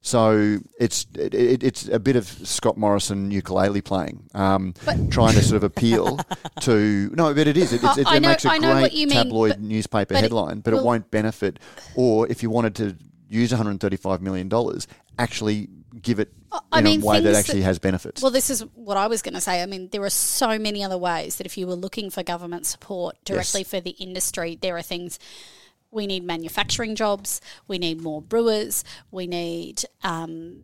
[0.08, 4.74] So it's it, it, it's a bit of Scott Morrison ukulele playing, um,
[5.10, 6.18] trying to sort of appeal
[6.62, 7.74] to no, but it is.
[7.74, 10.62] It, it's, it, it know- makes a great mean, tabloid but- newspaper but it- headline,
[10.62, 11.60] but it well- won't benefit.
[11.96, 12.96] Or if you wanted to
[13.28, 14.88] use 135 million dollars,
[15.20, 15.68] actually
[16.02, 16.32] give it
[16.72, 18.22] I in mean, a way that actually that- has benefits.
[18.22, 19.62] Well, this is what I was going to say.
[19.62, 22.66] I mean, there are so many other ways that if you were looking for government
[22.66, 25.20] support directly for the industry, there are things.
[25.98, 27.42] We need manufacturing jobs.
[27.68, 28.84] We need more brewers.
[29.12, 29.84] We need.
[30.04, 30.64] Um,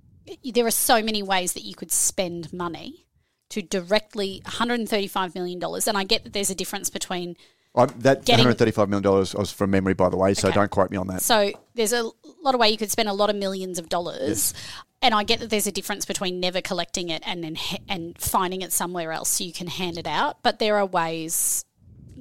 [0.54, 3.08] there are so many ways that you could spend money
[3.50, 7.36] to directly 135 million dollars, and I get that there's a difference between
[7.76, 10.56] I, that getting- 135 million dollars was from memory, by the way, so Okay.
[10.56, 11.22] don't quote me on that.
[11.24, 12.04] So there's a
[12.44, 14.54] lot of way you could spend a lot of millions of dollars,
[15.02, 17.58] and I get that there's a difference between never collecting it and then
[17.90, 20.44] and finding it somewhere else so you can hand it out.
[20.44, 21.66] But there are ways,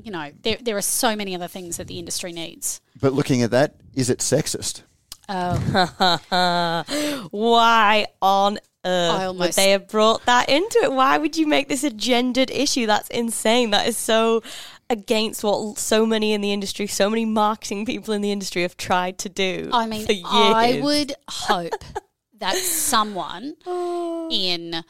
[0.03, 2.81] you know, there there are so many other things that the industry needs.
[3.01, 4.83] But looking at that, is it sexist?
[5.29, 7.29] Oh.
[7.31, 10.93] Why on I earth would they have brought that into it?
[10.93, 12.87] Why would you make this a gendered issue?
[12.87, 13.71] That's insane.
[13.71, 14.43] That is so
[14.91, 18.77] against what so many in the industry, so many marketing people in the industry have
[18.77, 19.71] tried to do.
[19.73, 20.27] I mean, for years.
[20.27, 21.85] I would hope
[22.39, 24.29] that someone oh.
[24.31, 24.83] in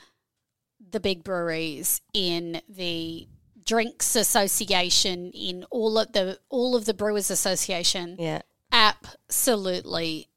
[0.90, 3.26] the big breweries, in the
[3.64, 8.42] drinks association, in all of the all of the brewers association, Yeah.
[8.72, 10.28] absolutely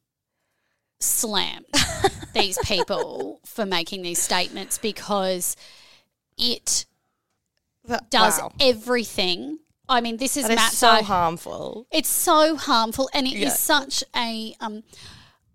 [1.00, 1.66] slammed
[2.34, 5.56] these people for making these statements because
[6.38, 6.86] it
[7.84, 8.52] That- does wow.
[8.60, 9.58] everything.
[9.88, 11.86] I mean, this is is so harmful.
[11.92, 13.48] it's so harmful and it is Yeah.
[13.50, 14.82] such a um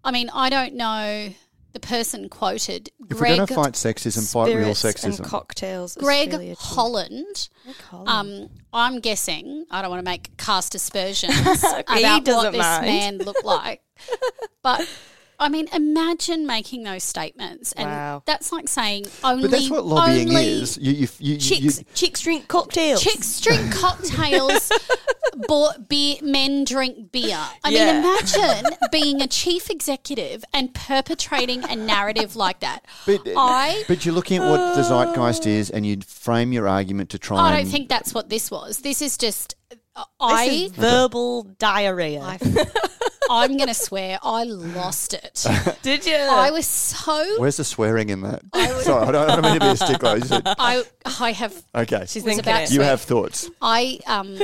[0.04, 1.34] I mean, I don't know
[1.74, 5.24] the person quoted If we're going Greg to fight sexism, fight real Spirits and sexism.
[5.26, 5.96] cocktails.
[5.96, 6.58] Greg Australia team.
[6.60, 7.50] Holland.
[7.90, 8.10] Holland.
[8.10, 12.60] Um, I'm guessing I don't want to make cast aspersions He about what doesn't this
[12.62, 12.86] mind.
[12.86, 13.82] man looked like,
[14.62, 14.88] but
[15.42, 18.24] I mean, imagine making those statements, and Wow.
[18.28, 19.42] that's like saying only.
[19.42, 20.78] but that's what lobbying is.
[20.78, 23.02] You, you, you, you, chicks, chicks drink cocktails.
[23.02, 24.72] Chicks drink cocktails,
[25.48, 27.40] bo- beer, men drink beer.
[27.64, 27.94] I Yeah.
[27.94, 32.86] mean, imagine being a chief executive and perpetrating a narrative like that.
[33.08, 36.68] But, uh, I but you're looking at what the zeitgeist is, and you'd frame your
[36.68, 37.40] argument to try.
[37.40, 38.78] I don't think that's what this was.
[38.80, 39.56] This is just.
[39.94, 42.22] Uh, this I is verbal diarrhea.
[42.22, 42.38] I,
[43.34, 45.46] I'm going to swear I lost it.
[45.82, 46.16] Did you?
[46.16, 47.40] I was so.
[47.40, 48.42] Where's the swearing in that?
[48.84, 50.18] Sorry, I don't, I don't mean to be a stickler.
[50.18, 51.54] You said- I I have.
[51.74, 52.68] okay, She's was thinking about it.
[52.68, 52.90] to you swear.
[52.90, 53.50] have thoughts.
[53.62, 54.38] I um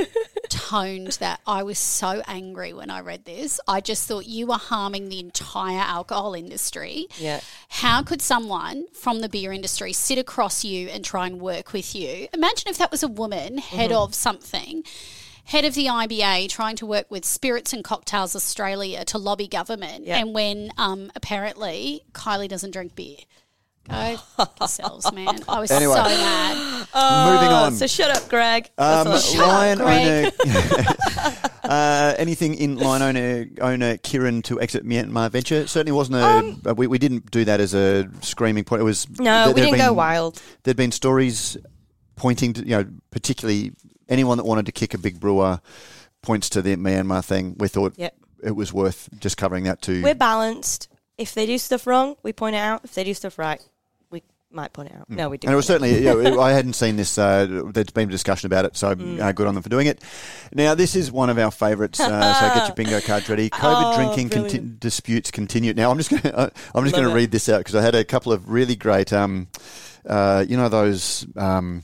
[0.48, 3.60] toned that I was so angry when I read this.
[3.68, 7.06] I just thought you were harming the entire alcohol industry.
[7.18, 7.40] Yeah.
[7.68, 11.94] How could someone from the beer industry sit across you and try and work with
[11.94, 12.28] you?
[12.32, 13.98] Imagine if that was a woman, head Mm-hmm.
[14.02, 14.82] of something.
[15.48, 20.04] Head of the IBA trying to work with Spirits and Cocktails Australia to lobby government,
[20.06, 20.18] Yeah.
[20.18, 23.16] and when um, apparently Kylie doesn't drink beer.
[23.88, 25.38] Go fuck yourselves, man!
[25.48, 25.94] I was Anyway.
[25.94, 26.56] so mad.
[27.32, 27.72] Moving on.
[27.72, 28.68] Oh, So shut up, Greg.
[28.76, 29.34] Um, That's all.
[29.36, 30.30] Shut up, lion owner.
[30.30, 30.86] Greg.
[31.64, 36.24] uh, anything in Lion owner owner Kirin to exit Myanmar venture certainly wasn't a.
[36.24, 38.82] Um, uh, we, we didn't do that as a screaming point.
[38.82, 40.42] It was no, there- we didn't go wild.
[40.64, 41.56] There'd been stories
[42.16, 43.72] pointing to you know particularly
[44.08, 45.60] anyone that wanted to kick a big brewer
[46.22, 47.54] points to the Myanmar thing.
[47.58, 48.14] We thought Yep.
[48.42, 50.02] it was worth just covering that too.
[50.02, 50.88] We're balanced.
[51.16, 52.82] If they do stuff wrong, we point it out.
[52.84, 53.60] If they do stuff right,
[54.10, 55.10] we might point it out.
[55.10, 55.46] No, we do.
[55.48, 57.18] And it was certainly, you know, I hadn't seen this.
[57.18, 59.20] Uh, there's been a discussion about it, so Mm.
[59.20, 60.02] uh, good on them for doing it.
[60.54, 61.98] Now, this is one of our favourites.
[62.00, 63.50] Uh, so get your bingo cards ready.
[63.50, 65.74] COVID Oh, drinking conti- disputes continue.
[65.74, 67.94] Now, I'm just going to I'm just going to read this out because I had
[67.96, 69.12] a couple of really great.
[69.12, 69.48] Um,
[70.06, 71.26] uh, you know those.
[71.36, 71.82] Um,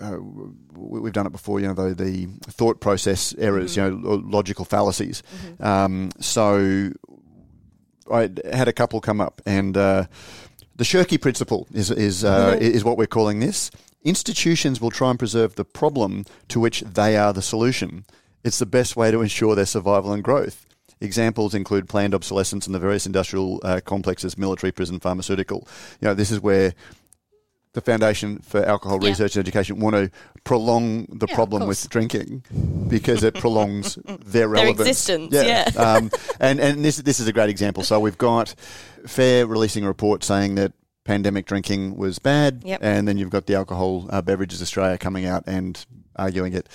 [0.00, 0.16] uh,
[0.74, 4.64] we- we've done it before, you know, the, the thought process errors, you know, logical
[4.64, 5.22] fallacies.
[5.60, 6.90] Um, so
[8.10, 10.06] I had a couple come up, and uh,
[10.76, 13.70] the Shirky principle is is uh, is what we're calling this.
[14.02, 18.04] Institutions will try and preserve the problem to which they are the solution.
[18.42, 20.66] It's the best way to ensure their survival and growth.
[21.02, 25.66] Examples include planned obsolescence in the various industrial uh, complexes, military, prison, pharmaceutical.
[26.00, 26.74] You know, this is where
[27.72, 29.10] the Foundation for Alcohol Yeah.
[29.10, 30.10] Research and Education want to
[30.44, 32.42] prolong the Yeah, problem with drinking
[32.88, 34.80] because it prolongs their relevance.
[34.80, 35.70] existence, yeah.
[35.76, 37.82] um, and and this this is a great example.
[37.84, 38.54] So we've got
[39.06, 40.72] FARE releasing a report saying that
[41.04, 42.80] pandemic drinking was bad, Yep.
[42.82, 45.84] and then you've got the Alcohol uh, Beverages Australia coming out and
[46.16, 46.68] arguing it.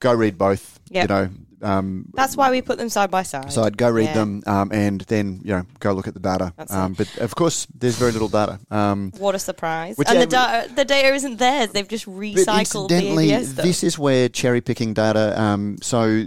[0.00, 0.80] Go read both.
[0.90, 1.02] Yep.
[1.04, 1.30] You know.
[1.62, 3.52] Um, That's why we put them side by side.
[3.52, 4.14] so I'd go read Yeah.
[4.14, 6.52] them um, and then you know go look at the data.
[6.70, 8.58] Um, but of course, there's very little data.
[8.70, 9.96] Um, What a surprise!
[9.98, 11.70] And the data, the data isn't theirs.
[11.70, 15.38] They've just recycled the incidentally, this is where cherry picking data.
[15.40, 16.24] Um, so,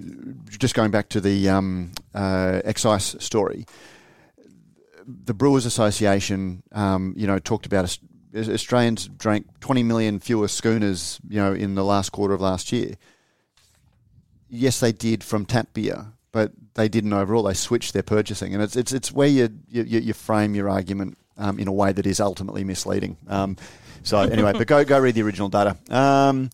[0.50, 3.66] just going back to the um, uh, excise story,
[5.06, 8.00] the Brewers Association, um, you know, talked about Aus-
[8.36, 12.96] Australians drank 20 million fewer schooners, you know, in the last quarter of last year.
[14.56, 17.42] Yes, they did from tap beer, but they didn't overall.
[17.44, 21.18] They switched their purchasing, and it's it's it's where you you, you frame your argument
[21.38, 23.18] um, in a way that is ultimately misleading.
[23.28, 23.58] Um,
[24.04, 25.76] so anyway, but go go read the original data.
[25.90, 26.52] Um,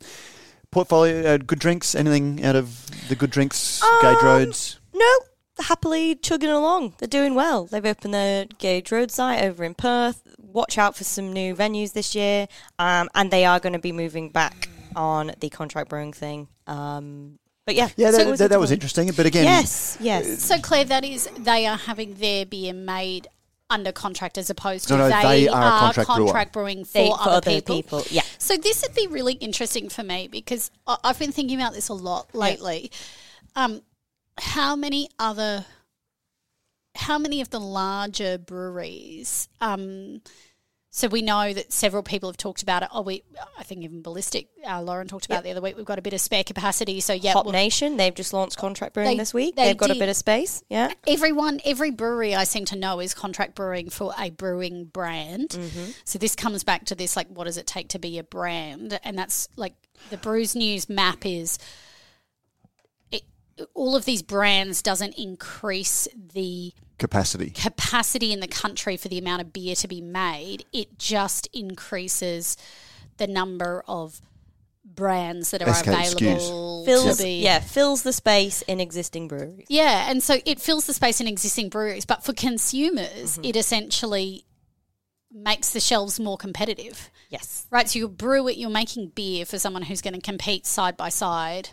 [0.72, 1.94] portfolio, uh, good drinks.
[1.94, 3.82] Anything out of the good drinks?
[4.02, 4.80] Gage Um, Roads.
[4.94, 5.12] No,
[5.60, 6.94] happily chugging along.
[7.00, 7.66] They're doing well.
[7.66, 10.22] They've opened their Gage Road site over in Perth.
[10.38, 12.48] Watch out for some new venues this year,
[12.80, 16.48] um, and they are going to be moving back on the contract brewing thing.
[16.66, 19.12] Um, but yeah, Yeah, so that, it that, that was interesting.
[19.16, 20.42] But again, Yes, yes.
[20.42, 23.28] So Claire, that is they are having their beer made
[23.70, 26.94] under contract as opposed to No, no, they, they are a contract contract brewing for,
[26.94, 28.04] They- other, people.
[28.10, 28.24] Yeah.
[28.40, 31.90] So this would be really interesting for me because I- I've been thinking about this
[31.90, 32.92] a lot lately.
[33.56, 33.84] Um,
[34.40, 35.64] how many other,
[36.96, 39.48] how many of the larger breweries?
[39.62, 40.24] Um,
[40.92, 42.90] so we know that several people have talked about it.
[42.92, 43.24] Oh, we,
[43.58, 45.78] I think even Ballistic, uh, Lauren talked about it the other week.
[45.78, 47.00] We've got a bit of spare capacity.
[47.00, 49.56] So yeah, Hop we'll- Nation, they've just launched contract brewing They- this week.
[49.56, 50.64] they They've got a bit of space.
[50.68, 50.92] Yeah.
[51.08, 55.50] everyone, every brewery I seem to know is contract brewing for a brewing brand.
[55.50, 55.92] Mm-hmm.
[56.06, 59.00] So this comes back to this like, what does it take to be a brand?
[59.04, 59.76] And that's like
[60.10, 61.60] the Brews News map is.
[63.12, 63.24] It,
[63.76, 67.50] all of these brands doesn't increase the capacity.
[67.50, 70.66] capacity in the country for the amount of beer to be made.
[70.72, 72.56] It just increases
[73.18, 74.22] the number of
[74.86, 76.14] brands that are SK SKUs.
[76.16, 79.66] available fills to be yeah fills the space in existing breweries.
[79.70, 83.46] Yeah, and so it fills the space in existing breweries, but for consumers, Mm-hmm.
[83.46, 84.46] it essentially
[85.32, 87.10] makes the shelves more competitive.
[87.30, 87.68] Yes.
[87.70, 90.98] Right, so you brew it, you're making beer for someone who's going to compete side
[90.98, 91.70] by side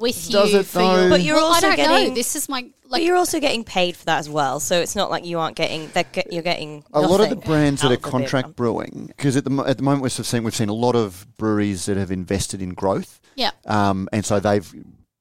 [0.00, 1.08] with Does you it for your.
[1.08, 2.14] But you're Well, also I don't getting- know.
[2.14, 5.10] This is my But you're also getting paid for that as well, so it's not
[5.10, 6.10] like you aren't getting that.
[6.12, 8.10] Get, you're getting a lot of the brands that are of the beer.
[8.10, 11.24] contract brewing, because at the at the moment we've seen we've seen a lot of
[11.36, 14.72] breweries that have invested in growth, Yeah, um, and so they've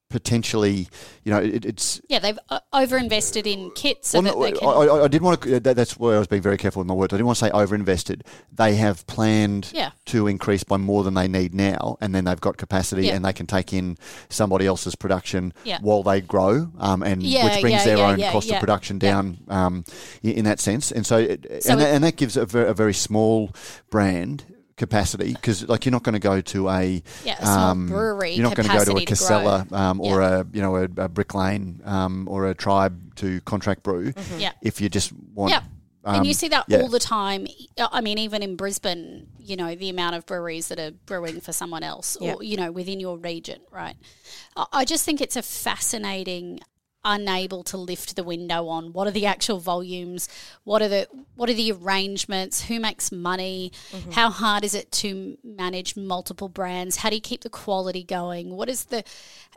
[0.10, 0.88] potentially,
[1.24, 2.02] you know, it, it's.
[2.08, 4.68] yeah, they've uh, overinvested in kits so Well, that no, they can.
[4.68, 5.60] I, I, I did want to.
[5.60, 7.14] That, that's why I was being very careful with my words.
[7.14, 8.22] I didn't want to say overinvested.
[8.54, 9.92] They have planned Yeah.
[10.06, 13.16] to increase by more than they need now, and then they've got capacity, Yeah.
[13.16, 13.98] and they can take in
[14.30, 15.80] somebody else's production Yeah.
[15.82, 19.84] while they grow, um, and which brings their own cost of production down um,
[20.24, 20.92] i- in that sense.
[20.92, 23.52] And so, it, So and, it- that, and that gives a very, a very small
[23.90, 24.44] brand
[24.78, 28.44] capacity because like you're not going to go to a Yeah, a um, brewery you're
[28.44, 29.10] not going to go to a capacity to.
[29.12, 33.42] Casella um, or a you know a, a Brick Lane um, or a Tribe to
[33.42, 34.52] contract brew Yeah.
[34.62, 35.62] if you just want Yeah.
[36.06, 36.82] um, and you see that yeah.
[36.82, 37.48] all the time.
[37.80, 41.52] I mean, even in Brisbane, you know, the amount of breweries that are brewing for
[41.52, 42.36] someone else or, Yeah.
[42.42, 43.96] you know, within your region, right?
[44.56, 46.60] I- I just think it's a fascinating
[47.06, 48.92] unable to lift the window on?
[48.94, 50.28] What are the actual volumes?
[50.64, 52.64] What are the what are the arrangements?
[52.66, 53.72] Who makes money?
[53.92, 54.12] Mm-hmm.
[54.12, 56.98] how hard is it to manage multiple brands?
[56.98, 58.52] How do you keep the quality going?
[58.56, 59.04] What is the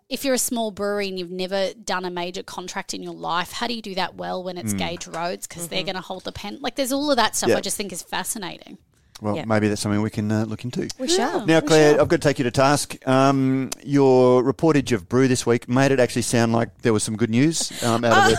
[0.08, 3.52] if you're a small brewery and you've never done a major contract in your life
[3.52, 4.60] how do you do that well when Mm.
[4.60, 6.58] it's Gage Roads because they're going to hold the pen.
[6.60, 7.50] Like there's all of that stuff.
[7.50, 7.56] Yeah.
[7.56, 8.78] i just think is fascinating
[9.20, 9.44] well Yeah.
[9.44, 10.88] maybe that's something we can uh, look into.
[10.98, 11.46] We shall.
[11.46, 12.00] Now, Claire, shall.
[12.02, 12.96] I've got to take you to task.
[13.06, 17.16] Um, your reportage of Broo this week made it actually sound like there was some
[17.16, 18.32] good news um, out of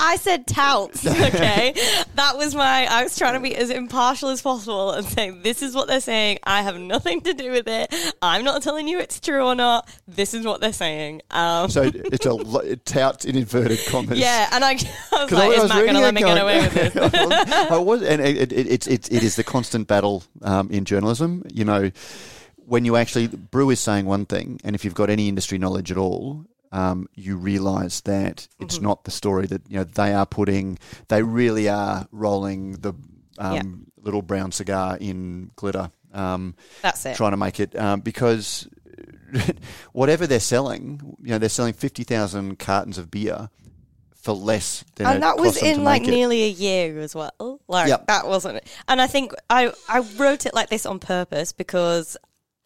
[0.00, 1.06] I said touts.
[1.30, 1.74] Okay,
[2.14, 2.86] that was my.
[2.86, 6.00] I was trying to be as impartial as possible and saying this is what they're
[6.00, 6.38] saying.
[6.44, 7.94] I have nothing to do with it.
[8.22, 9.88] I'm not telling you it's true or not.
[10.08, 11.20] This is what they're saying.
[11.30, 14.18] Um, So it's a lo- it touts in inverted commas.
[14.18, 14.78] yeah, and I,
[15.12, 16.96] I was like, is Matt going to let me get away with this?
[17.70, 21.44] I was, and it, it, it's it's it is the constant battle um, in journalism.
[21.52, 21.90] You know,
[22.66, 25.90] when you actually Broo is saying one thing, and if you've got any industry knowledge
[25.92, 28.84] at all, um, you realise that it's Mm-hmm.
[28.84, 30.78] not the story that you know they are putting.
[31.08, 32.92] They really are rolling the
[33.38, 33.62] um, Yeah.
[34.04, 35.90] little brown cigar in glitter.
[36.12, 37.16] Um, That's it.
[37.16, 38.68] trying to make it um, because
[39.92, 43.48] whatever they're selling, you know, they're selling fifty thousand cartons of beer
[44.14, 47.14] for less than and that was cost them to in like nearly a year as
[47.14, 47.60] well.
[47.68, 48.06] Like Yep.
[48.08, 48.66] that wasn't it.
[48.86, 52.16] And I think I I wrote it like this on purpose because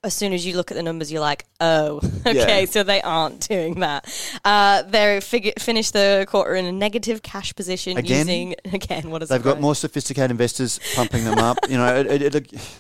[0.05, 1.97] as soon as you look at the numbers, you're like, oh,
[2.27, 2.65] okay, Yeah.
[2.67, 4.07] so they aren't doing that.
[4.45, 8.19] Uh, they fig- finished the quarter in a negative cash position Again?
[8.19, 9.11] using again.
[9.11, 11.59] What is They've got more sophisticated investors pumping them up.
[11.69, 12.79] You know, it, it, it,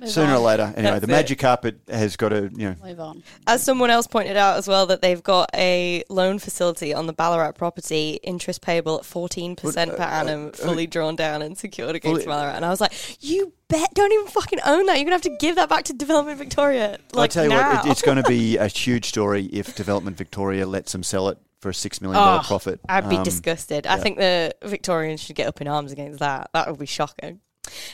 [0.00, 0.72] Move sooner or later.
[0.76, 1.16] Anyway, That's the it.
[1.16, 4.68] magic carpet has got to, you know, move on As someone else pointed out as
[4.68, 9.96] well, that they've got a loan facility on the Ballarat property, interest payable at 14%
[9.96, 12.54] per annum, fully drawn down and secured against uh, fully- Ballarat.
[12.56, 14.94] And I was like, you bet, don't even fucking own that.
[14.98, 16.98] You're going to have to give that back to Development Victoria.
[17.12, 17.74] Like, I tell you now.
[17.76, 21.28] what, it, it's going to be a huge story if Development Victoria lets them sell
[21.28, 22.78] it for a six million dollar Oh, profit.
[22.88, 23.84] I'd be Um, disgusted.
[23.86, 26.50] I think the Victorians should get up in arms against that.
[26.54, 27.40] That would be shocking.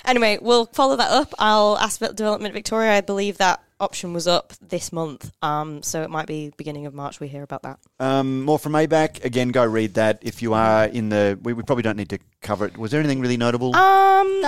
[0.05, 1.35] Anyway, we'll follow that up.
[1.39, 2.93] I'll ask about Development Victoria.
[2.93, 6.95] I believe that option was up this month, um, so it might be beginning of
[6.95, 7.79] March we hear about that.
[7.99, 9.25] Um, more from ABAC.
[9.25, 10.21] Again, go read that.
[10.23, 12.79] If you are in the, we, we probably don't need to cover it.
[12.79, 13.75] Was there anything really notable?
[13.77, 14.45] Um,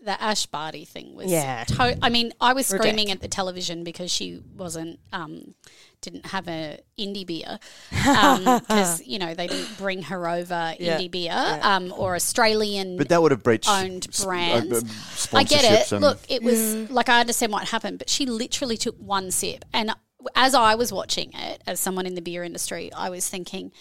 [0.00, 1.64] the, the Ash Barty thing was Yeah.
[1.64, 5.54] to- I mean, I was screaming Ridic- at the television because she wasn't um,
[6.00, 7.58] didn't have a indie beer
[7.90, 10.98] because you know they didn't bring her over Yeah.
[10.98, 15.28] indie beer um, or Australian but that would have breached owned s- uh, brands.
[15.32, 16.00] uh, I get it.
[16.00, 19.64] Look, it was like I understand what happened, but she literally took one sip.
[19.72, 19.92] And
[20.34, 23.72] as I was watching it, as someone in the beer industry, I was thinking,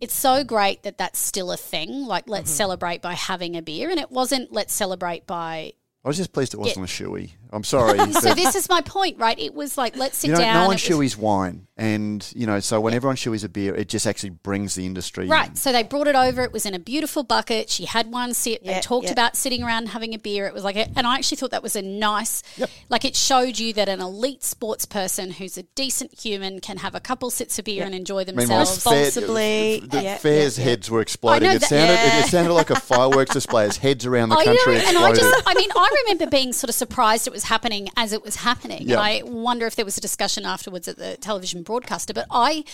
[0.00, 2.06] it's so great that that's still a thing.
[2.06, 2.32] Like, Mm-hmm.
[2.32, 3.90] let's celebrate by having a beer.
[3.90, 5.72] And it wasn't, let's celebrate by.
[6.04, 7.32] I was just pleased it wasn't a shoey.
[7.52, 7.98] I'm sorry.
[8.18, 9.38] So, this is my point, right?
[9.38, 10.54] It was like, let's sit you know, down.
[10.62, 13.88] no one It shoeys wine, and you know, so when everyone shoeys a beer, it
[13.88, 15.56] just actually brings the industry Right.
[15.56, 16.42] So they brought it over.
[16.42, 17.70] It was in a beautiful bucket.
[17.70, 18.60] She had one sip.
[18.62, 19.12] Yeah, they talked yeah.
[19.12, 20.46] about sitting around having a beer.
[20.46, 22.70] It was like, a, and I actually thought that was a nice, Yep.
[22.88, 26.94] like it showed you that an elite sports person who's a decent human can have
[26.94, 28.82] a couple sips of beer and enjoy Meanwhile, themselves.
[28.82, 30.70] fair- Responsibly, the yeah, FARE's yeah, yeah.
[30.70, 31.48] heads were exploding.
[31.48, 32.20] I know it sounded it, Yeah.
[32.20, 35.10] it sounded like a fireworks display as heads around the I know, country and I
[35.10, 35.20] exploded.
[35.20, 38.36] just, I mean, I remember being sort of surprised it was happening as it was
[38.36, 38.82] happening.
[38.88, 38.94] Yeah.
[38.96, 42.64] And I wonder if there was a discussion afterwards at the television broadcaster, but I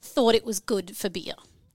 [0.00, 1.34] thought it was good for beer.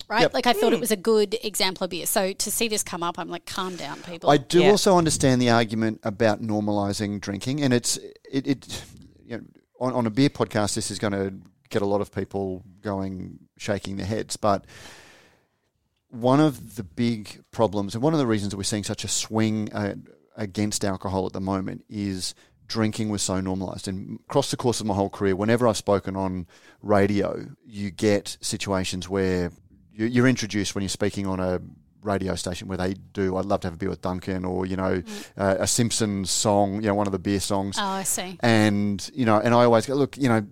[0.10, 0.34] Right, Yep.
[0.36, 0.60] like I Hmm.
[0.62, 2.06] thought it was a good example of beer.
[2.06, 4.30] So to see this come up, I'm like, calm down, people.
[4.30, 4.72] I do Yeah.
[4.72, 7.98] also understand the argument about normalising drinking, and it's
[8.32, 8.84] it, it
[9.26, 9.44] you know,
[9.82, 11.34] on, on a beer podcast, this is going to
[11.70, 14.38] get a lot of people going, shaking their heads.
[14.38, 14.64] But
[16.10, 19.08] one of the big problems, and one of the reasons that we're seeing such a
[19.10, 19.96] swing uh,
[20.38, 22.34] against alcohol at the moment, is
[22.68, 23.88] drinking was so normalized.
[23.88, 26.48] And across the course of my whole career, whenever I've spoken on
[26.82, 29.52] radio, you get situations where
[29.92, 31.60] you- you're introduced when you're speaking on a
[32.04, 34.78] radio station where they do I'd love to have a beer with Duncan or you
[34.78, 35.02] know
[35.36, 38.38] uh, a Simpsons song you know one of the beer songs Oh, I see.
[38.42, 40.46] and you know, and I always go, look, you know,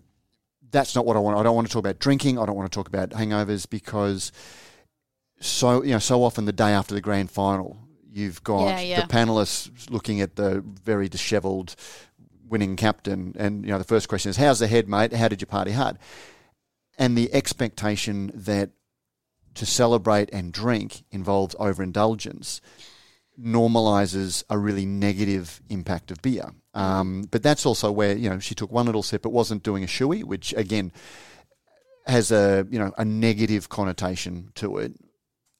[0.71, 1.37] that's not what I want.
[1.37, 2.37] I don't want to talk about drinking.
[2.39, 4.31] I don't want to talk about hangovers because
[5.39, 7.77] so you know, so often the day after the grand final,
[8.15, 9.01] you've got Yeah, yeah.
[9.01, 11.75] the panelists looking at the very dishevelled
[12.47, 15.13] winning captain, and you know, the first question is, "How's the head, mate?
[15.13, 15.97] How did you party hard?"
[16.97, 18.69] And the expectation that
[19.55, 22.61] to celebrate and drink involves overindulgence
[23.37, 26.53] normalizes a really negative impact of beer.
[26.73, 29.83] Um, but that's also where you know she took one little sip, but wasn't doing
[29.83, 30.93] a shoey, which again
[32.07, 34.93] has a you know a negative connotation to it.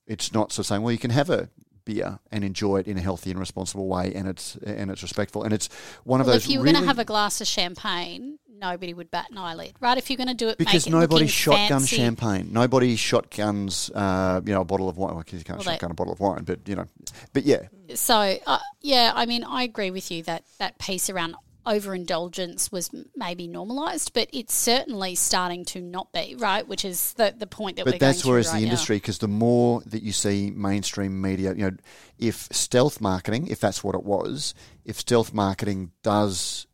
[0.07, 1.49] It's not so saying well you can have a
[1.85, 5.43] beer and enjoy it in a healthy and responsible way, and it's and it's respectful,
[5.43, 5.69] and it's
[6.03, 8.39] one of Well, those if you were really going to have a glass of champagne,
[8.59, 9.97] nobody would bat an eyelid, right?
[9.97, 11.95] If you're going to do it, because nobody looking shotgun fancy.
[11.97, 12.49] champagne.
[12.51, 15.13] Nobody shotguns, uh, you know, a bottle of wine.
[15.15, 16.85] Well, you can't Well, shotgun a bottle of wine, but you know,
[17.33, 17.63] but yeah,
[17.93, 21.35] So, uh, yeah, I mean, I agree with you that that piece around
[21.67, 26.67] overindulgence was maybe normalised, but it's certainly starting to not be, right?
[26.67, 28.65] Which is the, the point that we're But that's going where through it's right the
[28.65, 28.71] now.
[28.71, 31.77] industry because the more that you see mainstream media, you know,
[32.17, 34.53] if stealth marketing, if that's what it was,
[34.85, 36.67] if stealth marketing does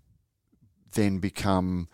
[0.93, 1.87] then become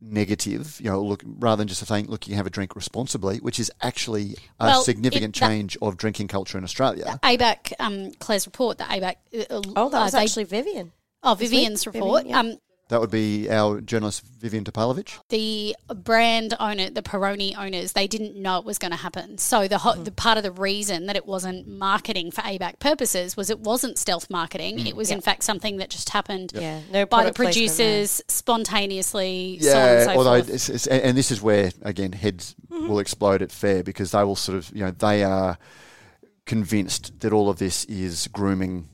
[0.00, 3.60] negative, you know, look rather than just saying, look, you have a drink responsibly, which
[3.60, 7.18] is actually a Well, significant it- that- change of drinking culture in Australia.
[7.22, 9.14] ABAC, um, Claire's report, the ABAC.
[9.48, 10.92] Uh, Oh, that uh, was they- actually Vivian.
[11.22, 12.24] Oh Vivian's week, report.
[12.24, 12.52] Vivian, yeah.
[12.52, 12.58] Um,
[12.88, 15.18] That would be our journalist Vivian Topalovic.
[15.30, 19.38] the brand owner, the Peroni owners, they didn't know it was going to happen.
[19.38, 20.02] So the ho- hmm.
[20.04, 23.98] the part of the reason that it wasn't marketing for ABAC purposes was it wasn't
[23.98, 24.80] stealth marketing.
[24.80, 24.86] Hmm.
[24.86, 27.46] It was in fact something that just happened Yeah, no by the product there.
[27.46, 29.58] producers spontaneously.
[29.60, 30.50] so on Yeah, and so although forth.
[30.50, 32.88] it's, it's, and and this is where again heads mm-hmm.
[32.88, 35.56] will explode at FARE because they will sort of you know they are
[36.44, 38.88] convinced that all of this is grooming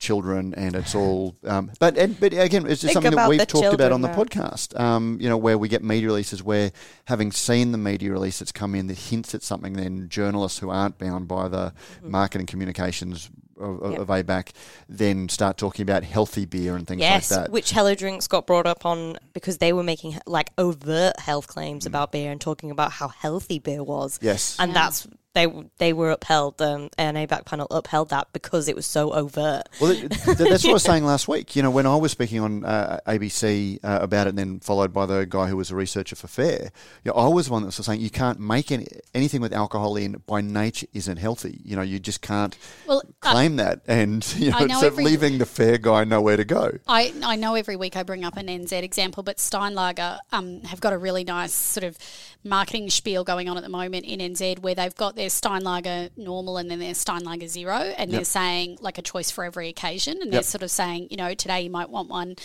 [0.00, 3.38] children and it's all um, but and, but again it's just Think something that we've
[3.38, 4.16] the talked about on the Matt.
[4.16, 6.72] podcast um, you know where we get media releases where
[7.04, 10.70] having seen the media release that's come in that hints at something then journalists who
[10.70, 11.72] aren't bound by the
[12.02, 13.28] marketing communications
[13.58, 14.00] of, of, Yep.
[14.00, 14.48] of ABAC
[14.88, 18.46] then start talking about healthy beer and things Yes, like that which Hello Drinks got
[18.46, 21.88] brought up on because they were making like overt health claims Mm.
[21.88, 24.18] about beer and talking about how healthy beer was.
[24.22, 25.46] yes And that's they
[25.78, 26.60] they were upheld.
[26.60, 29.68] Um, an ABAC panel upheld that because it was so overt.
[29.80, 31.54] Well, th- th- that's what I was saying last week.
[31.54, 34.92] You know, when I was speaking on uh, ABC uh, about it, and then followed
[34.92, 36.70] by the guy who was a researcher for FARE,
[37.04, 39.52] you know, I was the one that was saying you can't make any, anything with
[39.52, 41.60] alcohol in by nature isn't healthy.
[41.64, 42.56] You know, you just can't
[42.86, 46.04] well, uh, claim that, and you know, I know so every- leaving the FARE guy
[46.04, 46.72] nowhere to go.
[46.88, 50.80] I, I know every week I bring up an NZ example, but Steinlager um, have
[50.80, 51.96] got a really nice sort of
[52.42, 56.56] marketing spiel going on at the moment in NZ where they've got their Steinlager normal
[56.56, 60.18] and then there's Steinlager zero, and they're saying like a choice for every occasion.
[60.22, 62.36] And they're sort of saying, you know, today you might want one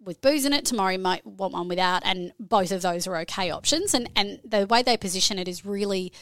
[0.00, 3.16] with booze in it, tomorrow you might want one without, and both of those are
[3.18, 3.94] okay options.
[3.94, 6.12] And, and the way they position it is really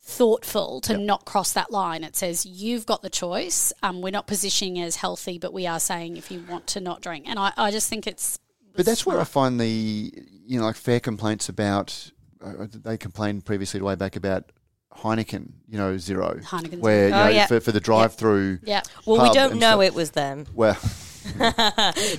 [0.00, 2.04] thoughtful to not cross that line.
[2.04, 3.72] It says you've got the choice.
[3.82, 7.00] Um, we're not positioning as healthy, but we are saying if you want to not
[7.00, 7.24] drink.
[7.28, 8.38] And I, I just think it's.
[8.76, 10.12] But that's where I find the
[10.46, 12.10] you know like FARE complaints about.
[12.44, 14.50] Uh, they complained previously way back about
[14.98, 17.22] Heineken, you know, zero, Heineken where you Zero.
[17.24, 17.46] know, Oh, yeah.
[17.46, 18.60] for, for the drive-through.
[18.64, 18.82] Yeah.
[19.06, 19.82] Well, we don't know stuff.
[19.84, 20.46] it was them.
[20.54, 20.76] Well,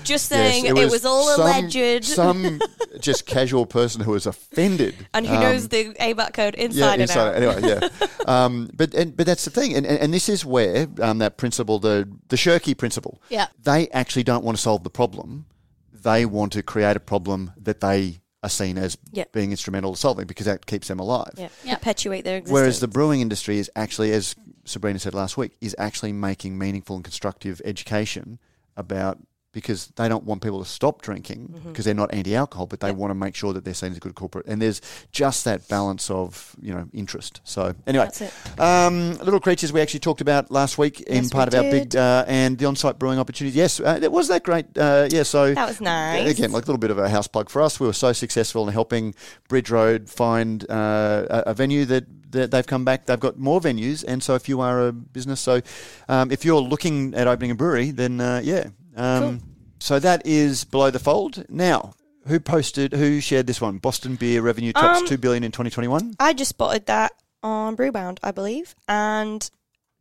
[0.03, 2.05] Just yes, saying it, was, all some- alleged.
[2.05, 2.59] Some
[2.99, 4.95] just casual person who was offended.
[5.13, 7.35] and who Um, knows the ABAC code yeah, inside and out?
[7.35, 7.89] Anyway, yeah.
[8.27, 11.37] um, but and, but that's the thing, and, and, and this is where um, that
[11.37, 13.47] principle, the the Shirky principle, Yeah.
[13.61, 15.45] they actually don't want to solve the problem.
[15.91, 19.23] They want to create a problem that they are seen as Yeah.
[19.31, 21.31] being instrumental to solving because that keeps them alive.
[21.37, 21.47] Yeah.
[21.63, 21.75] Yeah.
[21.75, 22.53] Perpetuate their existence.
[22.53, 24.35] Whereas the brewing industry is actually, as
[24.65, 28.39] Sabrina said last week, is actually making meaningful and constructive education
[28.75, 29.19] about
[29.53, 31.69] because they don't want people to stop drinking Mm-hmm.
[31.69, 33.99] because they're not anti-alcohol, but they want to make sure that they're seen as a
[33.99, 34.45] good corporate.
[34.47, 34.81] And there's
[35.11, 37.39] just that balance of you know interest.
[37.43, 38.59] So anyway, That's it.
[38.59, 41.71] um, little creatures we actually talked about last week in Yes, part we of our
[41.71, 43.55] big uh, and the on-site brewing opportunity.
[43.57, 44.65] Yes, uh, it was that great.
[44.77, 46.29] Uh, yeah, so That was nice.
[46.31, 47.79] Again, like a little bit of a house plug for us.
[47.79, 49.13] We were so successful in helping
[49.47, 53.05] Bridge Road find uh, a, a venue that, that they've come back.
[53.05, 55.61] They've got more venues, and so if you are a business, so
[56.09, 58.69] um, if you're looking at opening a brewery, then uh, yeah.
[58.95, 59.41] Um,
[59.79, 61.45] so that is below the fold.
[61.49, 61.93] Now,
[62.27, 62.93] who posted?
[62.93, 63.77] Who shared this one?
[63.79, 66.15] Boston beer revenue tops Um, two billion in 2021.
[66.19, 69.49] I just spotted that on Brewbound, I believe, and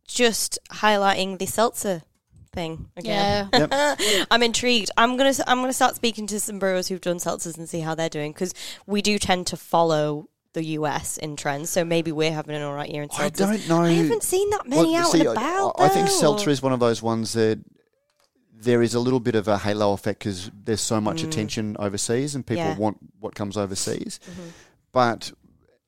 [0.07, 2.03] just highlighting the seltzer
[2.53, 3.49] thing again.
[3.51, 3.95] Yeah.
[4.31, 4.91] I'm intrigued.
[4.95, 7.95] I'm gonna I'm gonna start speaking to some brewers who've done seltzers and see how
[7.95, 8.53] they're doing because
[8.85, 11.71] we do tend to follow the US in trends.
[11.71, 13.43] So maybe we're having an all right year in Seltzer.
[13.45, 13.81] I don't know.
[13.81, 15.73] I haven't seen that many Well, out see, and I- about.
[15.79, 17.59] I, I think seltzer is one of those ones that
[18.63, 22.35] there is a little bit of a halo effect because there's so much attention overseas
[22.35, 22.67] and people Mm.
[22.67, 22.77] Yeah.
[22.77, 24.19] want what comes overseas.
[24.29, 24.49] Mm-hmm.
[24.91, 25.31] But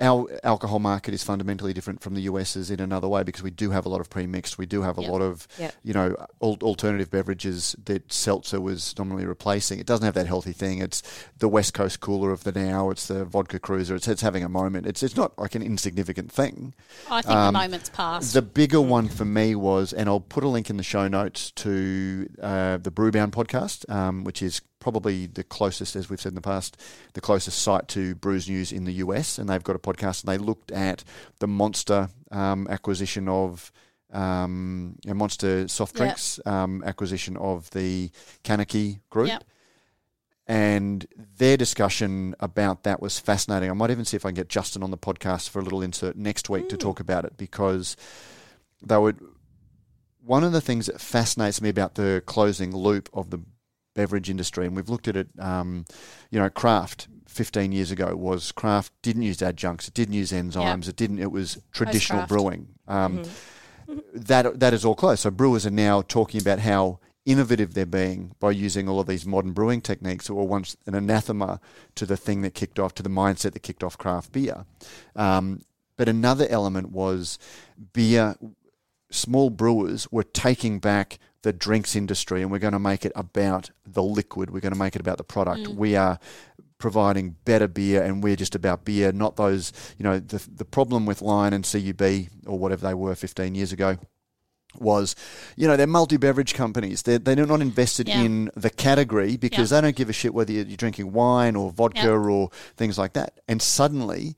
[0.02, 3.72] our alcohol market is fundamentally different from the US's in another way because we do
[3.72, 4.58] have a lot of pre-mixed.
[4.58, 5.10] We do have a Yep.
[5.12, 5.74] lot of Yep.
[5.84, 9.80] you know al- alternative beverages that seltzer was nominally replacing.
[9.80, 10.80] It doesn't have that healthy thing.
[10.80, 11.02] It's
[11.39, 12.89] the West Coast cooler of the now.
[12.89, 13.96] It's the vodka cruiser.
[13.96, 14.86] It's, it's having a moment.
[14.86, 16.74] It's it's not like an insignificant thing.
[17.10, 18.34] I think Um, the moment's passed.
[18.34, 21.52] The bigger one for me was, and I'll put a link in the show notes
[21.52, 26.36] to uh, the Brewbound podcast, um, which is probably the closest, as we've said in
[26.36, 26.78] the past,
[27.14, 29.40] the closest site to Brews News in the US.
[29.40, 31.04] And they've got a podcast, and they looked at
[31.40, 33.72] the Monster um, acquisition of.
[34.14, 35.98] Um, you know, Monster soft Yep.
[35.98, 38.12] drinks um, acquisition of the
[38.44, 39.44] CANarchy group, Yep.
[40.48, 41.06] and
[41.38, 43.70] their discussion about that was fascinating.
[43.70, 45.82] I might even see if I can get Justin on the podcast for a little
[45.82, 47.98] insert next week to talk about it because
[48.86, 49.20] they would.
[50.24, 53.40] One of the things that fascinates me about the closing loop of the
[53.96, 55.86] beverage industry, and we've looked at it, um,
[56.30, 57.08] you know, craft.
[57.28, 61.30] 15 years ago was craft didn't use adjuncts it didn't use enzymes it didn't it
[61.34, 62.30] was traditional craft.
[62.30, 63.24] brewing um,
[64.14, 65.22] that that is all closed.
[65.22, 69.26] So brewers are now talking about how innovative they're being by using all of these
[69.26, 71.60] modern brewing techniques that were once an anathema
[71.96, 74.66] to the thing that kicked off, to the mindset that kicked off craft beer.
[75.16, 75.62] Um,
[75.98, 77.39] but another element was
[77.93, 78.36] beer.
[79.12, 83.70] Small brewers were taking back the drinks industry, and we're going to make it about
[83.86, 84.50] the liquid.
[84.50, 85.68] We're going to make it about the product.
[85.68, 86.18] We are
[86.80, 91.06] providing better beer and we're just about beer, not those, you know, the, the problem
[91.06, 92.02] with Lion and CUB
[92.48, 93.98] or whatever they were 15 years ago
[94.80, 95.16] was,
[95.56, 97.04] you know, they're multi-beverage companies.
[97.04, 98.22] They're, they're not invested Yeah.
[98.22, 101.72] in the category because they don't give a shit whether you're you're drinking wine or
[101.72, 102.10] vodka Yeah.
[102.36, 103.39] or things like that.
[103.48, 104.36] And suddenly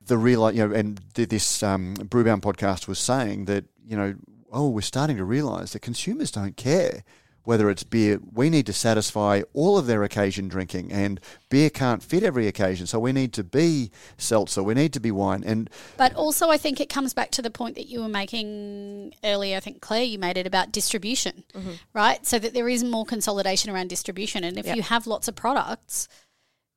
[0.00, 4.14] the real, you know, and this um, Brewbound podcast was saying that, you know,
[4.54, 7.02] oh, we're starting to realize that consumers don't care
[7.42, 8.18] whether it's beer.
[8.32, 12.86] We need to satisfy all of their occasion drinking, and beer can't fit every occasion.
[12.86, 15.44] So we need to be seltzer, we need to be wine.
[15.44, 19.14] And But also, I think it comes back to the point that you were making
[19.22, 19.58] earlier.
[19.58, 21.44] I think Claire, you made it about distribution,
[21.92, 22.24] right?
[22.24, 24.76] So that there is more consolidation around distribution, and if Yep.
[24.76, 26.08] you have lots of products,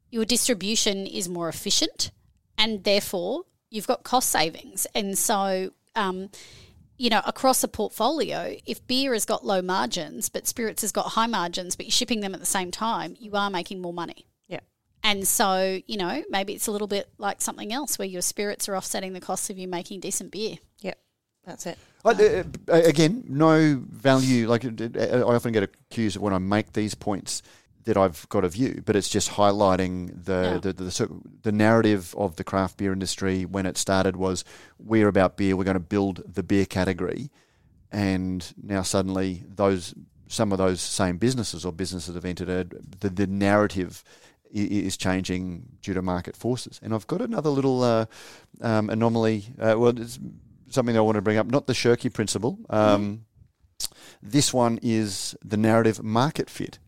[0.10, 2.12] your distribution is more efficient,
[2.58, 4.86] and therefore you've got cost savings.
[4.94, 6.30] And so, um,
[6.98, 11.10] you know, across a portfolio, if beer has got low margins, but spirits has got
[11.10, 14.26] high margins, but you're shipping them at the same time, you are making more money.
[14.48, 14.62] Yeah.
[15.04, 18.68] And so, you know, maybe it's a little bit like something else where your spirits
[18.68, 20.58] are offsetting the cost of you making decent beer.
[20.80, 20.98] Yep.
[21.46, 21.78] That's it.
[22.04, 24.48] I, uh, uh, again, no value.
[24.48, 27.42] Like I often get accused of when I make these points
[27.88, 30.58] that I've got a view, but it's just highlighting the Yeah.
[30.66, 31.10] the, the, of-
[31.44, 34.44] the narrative of the craft beer industry when it started was
[34.78, 35.56] we're about beer.
[35.56, 37.30] We're going to build the beer category,
[37.92, 39.94] and now suddenly those
[40.28, 42.64] some of those same businesses or businesses have entered a,
[43.00, 44.04] the the narrative
[44.52, 46.80] is changing due to market forces.
[46.84, 48.06] And I've got another little uh,
[48.62, 49.44] um, anomaly.
[49.60, 50.20] Uh, well, it's
[50.70, 51.48] something I want to bring up.
[51.48, 52.58] Not the Shirky principle.
[52.70, 53.26] Um,
[54.24, 56.80] This one is the narrative market fit.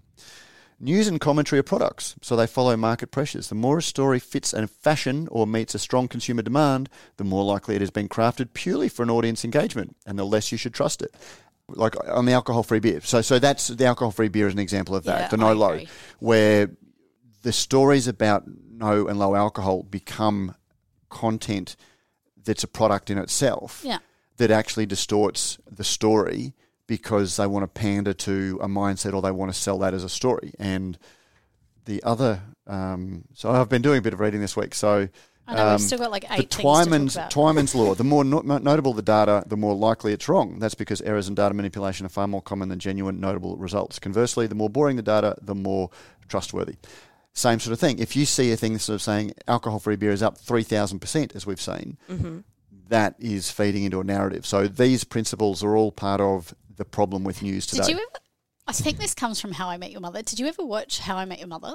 [0.82, 3.50] News and commentary are products, so they follow market pressures.
[3.50, 7.44] The more a story fits a fashion or meets a strong consumer demand, the more
[7.44, 10.74] likely it has been crafted purely for an audience engagement, and the less you should
[10.74, 11.14] trust it.
[11.68, 13.02] Like on the alcohol-free beer.
[13.02, 15.22] So, so that's the alcohol-free beer is an example of that.
[15.24, 15.82] Yeah, the no low,
[16.20, 16.72] where
[17.42, 20.56] the stories about no and low alcohol become
[21.10, 21.76] content
[22.44, 24.00] that's a product in itself Yeah.
[24.38, 26.54] that actually distorts the story
[26.90, 30.04] because they want to pander to a mindset or they want to sell that as
[30.04, 30.52] a story.
[30.58, 30.98] And
[31.86, 34.74] the other, um, so I've been doing a bit of reading this week.
[34.74, 35.08] So
[35.48, 37.16] I know um, we've still got like eight to Twyman's.
[37.16, 37.94] Twyman's law.
[37.94, 40.58] The more no- notable the data, the more likely it's wrong.
[40.58, 44.00] That's because errors and data manipulation are far more common than genuine notable results.
[44.00, 45.92] Conversely, the more boring the data, the more
[46.28, 46.78] trustworthy.
[47.34, 48.00] Same sort of thing.
[48.00, 51.36] If you see a thing sort of saying alcohol-free beer is up three thousand percent,
[51.36, 51.98] as we've seen,
[52.90, 54.46] that is feeding into a narrative.
[54.46, 57.84] So these principles are all part of the problem with news today.
[57.84, 58.20] Did you ever?
[58.68, 60.22] I think this comes from How I Met Your Mother.
[60.22, 61.74] Did you ever watch How I Met Your Mother?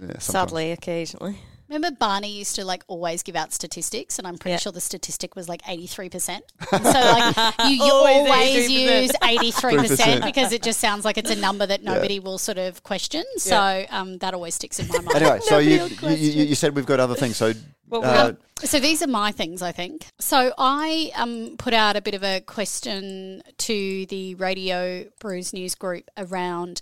[0.00, 0.18] Yeah.
[0.18, 1.38] Sadly, occasionally.
[1.68, 4.58] Remember Barney used to like always give out statistics, and I'm pretty Yeah.
[4.58, 6.40] sure the statistic was like 83%.
[6.70, 9.02] So like you, you Always always, 83%.
[9.02, 12.84] use 83% because it just sounds like it's a number that nobody will sort of
[12.84, 13.24] question.
[13.38, 15.16] So um, that always sticks in my mind.
[15.16, 16.18] Anyway, so you, will you, question.
[16.20, 17.36] you you said we've got other things.
[17.36, 17.52] So
[17.88, 18.32] Well, uh,
[18.64, 20.06] So these are my things, I think.
[20.18, 25.74] So I um, put out a bit of a question to the Radio Brews News
[25.74, 26.80] group around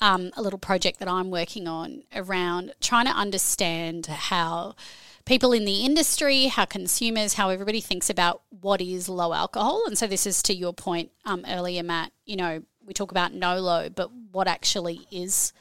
[0.00, 4.74] um, a little project that I'm working on around trying to understand how
[5.24, 9.82] people in the industry, how consumers, how everybody thinks about what is low alcohol.
[9.86, 12.12] And so this is to your point um, earlier, Matt.
[12.24, 15.52] You know, we talk about no low, but what actually is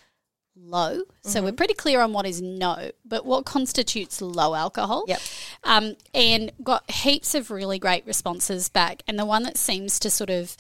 [0.55, 1.01] low.
[1.23, 5.05] So we're pretty clear on what is no, but what constitutes low alcohol.
[5.07, 5.19] Yep.
[5.63, 9.03] Um, and got heaps of really great responses back.
[9.07, 10.55] And the one that seems to sort of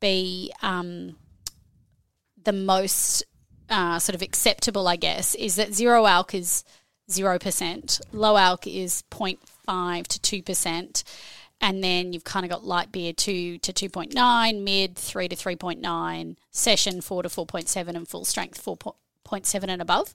[0.00, 1.16] be um,
[2.42, 3.24] the most
[3.70, 6.64] uh, sort of acceptable, I guess, is that zero alc is
[7.10, 11.04] 0%, low alc is 0.5 to 2%.
[11.60, 16.36] And then you've kind of got light beer 2 to 2.9, mid 3 to 3.9,
[16.50, 18.60] session 4 to 4.7, and full strength
[19.32, 20.12] 4.7 and above.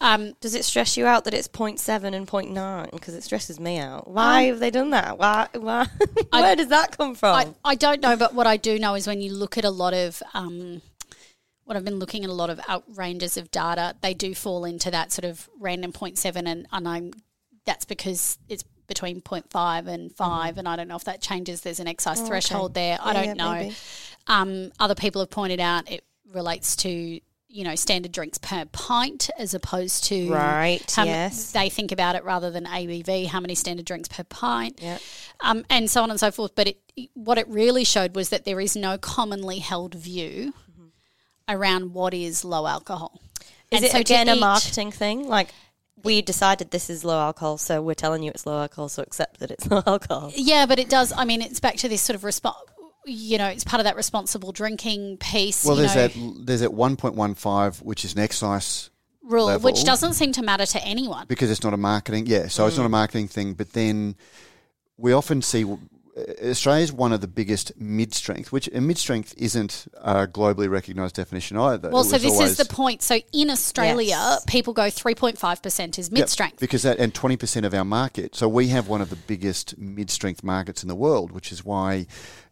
[0.00, 2.90] Um, Does it stress you out that it's 0.7 and 0.9?
[2.90, 4.08] Because it stresses me out.
[4.08, 5.18] Why have they done that?
[5.18, 5.48] Why?
[5.54, 5.86] Why?
[6.30, 7.34] Where does that come from?
[7.34, 9.70] I, I don't know, but what I do know is when you look at a
[9.70, 10.82] lot of um,
[11.64, 14.64] what I've been looking at a lot of out ranges of data, they do fall
[14.64, 17.12] into that sort of random 0.7 and, and I'm
[17.64, 21.80] that's because it's between 0.5 and 5 and I don't know if that changes there's
[21.80, 22.28] an excise okay.
[22.28, 22.98] threshold there.
[23.02, 23.52] I Yeah, don't yeah, know.
[23.52, 23.74] maybe.
[24.28, 27.18] Um, other people have pointed out it relates to
[27.56, 31.52] you know standard drinks per pint as opposed to Right, how m- yes.
[31.52, 35.00] they think about it rather than ABV how many standard drinks per pint Yep.
[35.40, 36.54] um, and so on and so forth.
[36.54, 40.52] But it, what it really showed was that there is no commonly held view
[41.48, 43.20] around what is low alcohol.
[43.70, 45.28] Is And it so again a marketing thing?
[45.28, 45.48] Like,
[46.04, 49.40] we decided this is low alcohol, so we're telling you it's low alcohol, so accept
[49.40, 50.32] that it's low alcohol.
[50.34, 51.12] Yeah, but it does.
[51.16, 52.58] I mean, it's back to this sort of response.
[53.08, 55.64] You know, it's part of that responsible drinking piece.
[55.64, 58.90] well, you there's know, that there's that 1.15, which is an excise
[59.22, 59.64] rule, level.
[59.70, 61.26] which doesn't seem to matter to anyone.
[61.28, 62.26] because it's not a marketing.
[62.26, 62.68] Yeah, so Mm.
[62.68, 63.54] it's not a marketing thing.
[63.54, 64.16] But then
[64.96, 65.64] we often see
[66.42, 70.68] Australia is one of the biggest mid strength, which a mid strength isn't a globally
[70.68, 71.90] recognised definition either.
[71.90, 73.02] Well, so this is the point.
[73.02, 74.44] So in Australia, Yes.
[74.46, 76.58] people go three point five percent is mid strength.
[76.58, 78.34] because that and twenty percent of our market.
[78.34, 81.64] So we have one of the biggest mid strength markets in the world, which is
[81.64, 82.06] why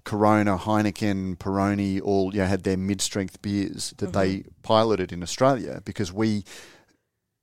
[0.04, 4.48] Corona, Heineken, Peroni all you know, had their mid strength beers that they Mm-hmm.
[4.62, 6.44] piloted in Australia because we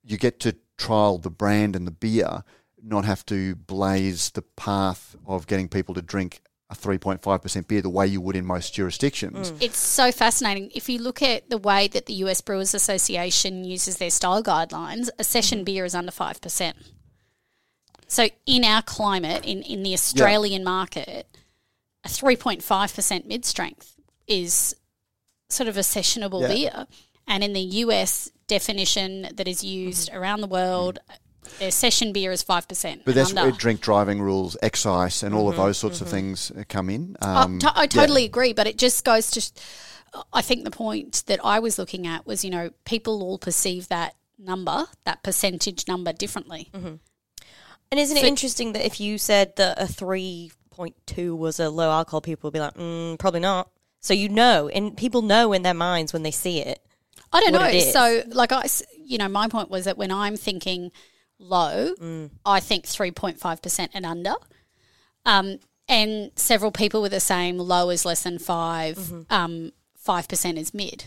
[0.04, 2.42] you get to trial the brand and the beer,
[2.82, 7.90] not have to blaze the path of getting people to drink a 3.5% beer the
[7.90, 9.52] way you would in most jurisdictions.
[9.60, 10.70] It's so fascinating.
[10.74, 15.10] If you look at the way that the US Brewers Association uses their style guidelines,
[15.18, 15.64] a session Mm-hmm.
[15.64, 16.72] beer is under 5%.
[18.08, 21.26] So in our climate, in, in the Australian market,
[22.04, 23.94] a 3.5% mid strength
[24.26, 24.74] is
[25.48, 26.48] sort of a sessionable Yeah.
[26.48, 26.86] beer.
[27.28, 30.18] And in the US definition that is used Mm-hmm.
[30.18, 30.98] around the world,
[31.58, 33.00] their session beer is 5%.
[33.04, 33.42] But that's under.
[33.42, 37.16] where drink driving rules, excise, and all of those sorts of things uh, come in.
[37.20, 37.86] Um, I to- I yeah.
[37.86, 39.50] totally agree, but it just goes to.
[40.32, 43.88] I think the point that I was looking at was, you know, people all perceive
[43.88, 46.68] that number, that percentage number, differently.
[46.74, 46.94] Mm-hmm.
[47.90, 51.90] And isn't it So- interesting that if you said that a 3.2 was a low
[51.90, 53.70] alcohol, people would be like, mm, probably not.
[54.00, 56.80] So you know, and people know in their minds when they see it.
[57.32, 57.68] I don't What know.
[57.68, 57.92] it is.
[57.92, 60.90] So, like, I, s- you know, my point was that when I'm thinking
[61.42, 62.30] low, Mm.
[62.46, 64.34] I think 3.5% and under.
[65.26, 69.20] Um, and several people were the same low is less than 5 Mm-hmm.
[69.32, 69.72] um,
[70.06, 71.04] 5% is mid.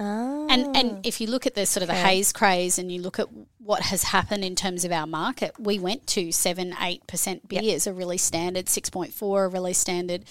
[0.00, 0.46] Oh.
[0.48, 3.18] And and if you look at the sort of the haze craze and you look
[3.18, 3.26] at
[3.58, 7.86] what has happened in terms of our market, we went to seven, eight percent beers
[7.88, 10.24] a really standard, six point four are really standard.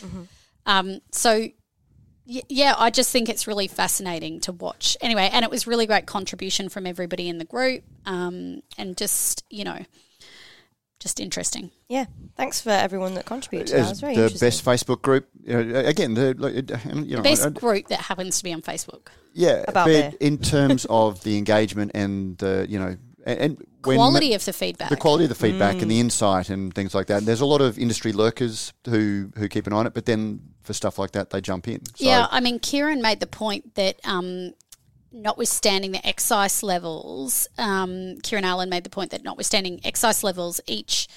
[0.65, 1.49] Um, so
[2.27, 4.97] yeah, I just think it's really fascinating to watch.
[5.01, 9.43] Anyway, and it was really great contribution from everybody in the group, um, and just
[9.49, 9.79] you know,
[10.99, 11.71] just interesting.
[11.87, 12.05] Yeah.
[12.35, 13.67] Thanks for everyone that contributed.
[13.67, 13.77] to that.
[13.77, 16.53] That was As very the best Facebook group, you know, again, the, like,
[17.05, 19.07] you know, Best I- group that happens to be on Facebook.
[19.33, 20.13] yeah, About but there.
[20.19, 24.53] in terms of the engagement and the, you know, and, and when Quality of the
[24.53, 24.89] feedback.
[24.89, 25.89] the quality of the feedback and Mm.
[25.89, 27.25] the insight and things like that.
[27.25, 30.39] There's a lot of industry lurkers who who keep an eye on it, but then
[30.67, 31.83] for stuff like that, they jump in.
[31.95, 34.53] So, Yeah, I mean, Kieran made the point that um,
[35.11, 41.07] notwithstanding the excise levels, um, Kieran Allen made the point that notwithstanding excise levels, each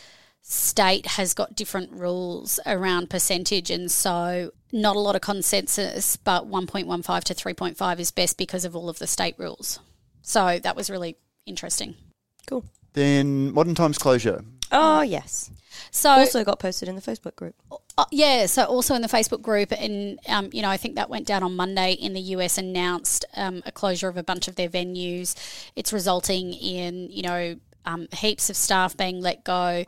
[0.42, 6.48] state has got different rules around percentage, and so not a lot of consensus, but
[6.48, 9.80] 1.15 to 3.5 is best because of all of the state rules.
[10.22, 11.94] So that was really interesting.
[12.46, 12.64] Cool.
[12.92, 14.44] Then modern times closure.
[14.72, 15.50] Oh yes.
[15.90, 17.54] So Also got posted in the Facebook group.
[17.98, 21.10] Uh, yeah, so also in the Facebook group, and um, you know, I think that
[21.10, 22.58] went down on Monday in the US.
[22.58, 25.34] Announced um, a closure of a bunch of their venues.
[25.76, 29.84] It's resulting in you know um, heaps of staff being let go.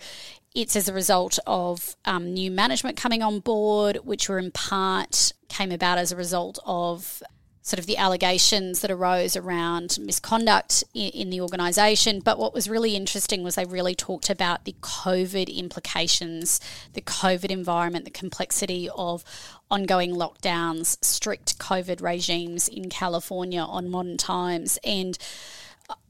[0.55, 5.33] It's as a result of um, new management coming on board, which were in part
[5.49, 7.22] came about as a result of
[7.63, 12.19] sort of the allegations that arose around misconduct in, in, the organisation.
[12.19, 16.61] But what was really interesting was they really talked about the COVID implications,
[16.95, 19.23] the COVID environment, the complexity of
[19.71, 24.79] ongoing lockdowns, strict COVID regimes in California on modern times.
[24.83, 25.17] And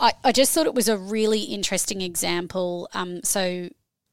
[0.01, 2.89] I, I just thought it was a really interesting example.
[2.95, 3.69] Um, so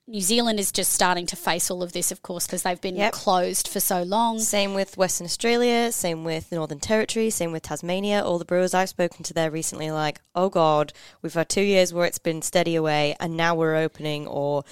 [0.09, 2.95] New Zealand is just starting to face all of this, of course, because they've been
[2.95, 3.13] yep.
[3.13, 4.39] closed for so long.
[4.39, 8.23] Same with Western Australia, same with the Northern Territory, same with Tasmania.
[8.23, 11.61] All the brewers I've spoken to there recently are like, oh God, we've had two
[11.61, 14.63] years where it's been steady away and now we're opening or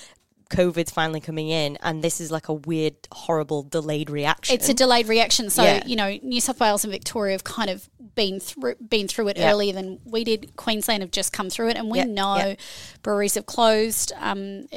[0.49, 4.55] COVID's finally coming in, and this is like a weird, horrible, delayed reaction.
[4.55, 5.49] It's a delayed reaction.
[5.49, 5.85] So yeah.
[5.85, 9.38] you know, New South Wales and Victoria have kind of been through been through it
[9.38, 9.51] yeah.
[9.51, 10.57] earlier than we did.
[10.57, 12.55] Queensland have just come through it, and we know
[13.03, 14.68] breweries have closed um,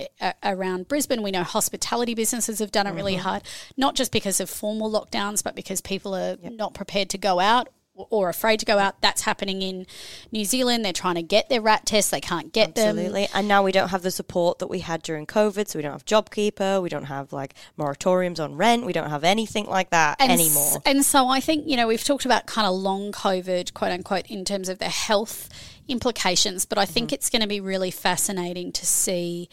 [0.45, 1.23] around Brisbane.
[1.23, 2.97] We know hospitality businesses have done it mm-hmm.
[2.99, 3.43] really hard,
[3.77, 7.69] not just because of formal lockdowns, but because people are not prepared to go out
[8.11, 9.01] or afraid to go out.
[9.01, 9.87] That's happening in
[10.33, 10.85] New Zealand.
[10.85, 12.11] They're trying to get their rat tests.
[12.11, 13.03] They can't get Absolutely.
[13.03, 13.15] them.
[13.15, 13.29] Absolutely.
[13.39, 15.69] And now we don't have the support that we had during COVID.
[15.69, 16.83] So we don't have JobKeeper.
[16.83, 18.87] We don't have like moratoriums on rent.
[18.87, 20.77] We don't have anything like that and anymore.
[20.77, 23.93] S- and so I think, you know, we've talked about kind of long COVID, quote
[23.93, 25.49] unquote, in terms of the health
[25.89, 26.65] implications.
[26.65, 27.15] But I think mm-hmm.
[27.15, 29.49] it's going to be really fascinating to see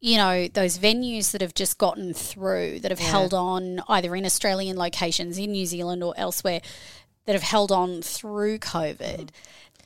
[0.00, 3.10] you know, those venues that have just gotten through, that have yeah.
[3.10, 6.62] held on either in Australian locations, in New Zealand or elsewhere,
[7.30, 9.28] that have held on through COVID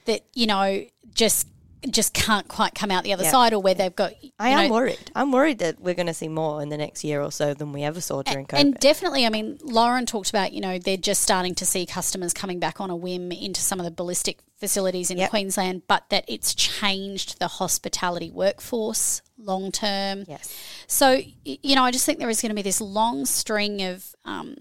[0.07, 1.47] that, you know, just
[1.90, 4.74] just can't quite come out the other side or where they've got I am know,
[4.74, 5.11] worried.
[5.14, 7.72] I'm worried that we're going to see more in the next year or so than
[7.72, 8.59] we ever saw during COVID.
[8.59, 12.32] And definitely, I mean, Lauren talked about, you know, they're just starting to see customers
[12.32, 15.28] coming back on a whim into some of the ballistic facilities in yep.
[15.28, 20.24] Queensland, but that it's changed the hospitality workforce long term.
[20.26, 20.59] Yes.
[20.86, 24.14] So, you know, I just think there is going to be this long string of
[24.24, 24.57] um,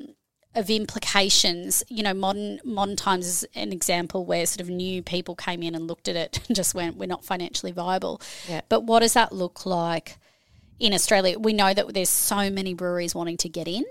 [0.55, 1.83] of implications.
[1.89, 5.75] You know, modern modern times is an example where sort of new people came in
[5.75, 8.61] and looked at it and just went, "We're not financially viable." Yeah.
[8.69, 10.17] But what does that look like
[10.79, 11.39] in Australia?
[11.39, 13.85] We know that there's so many breweries wanting to get in,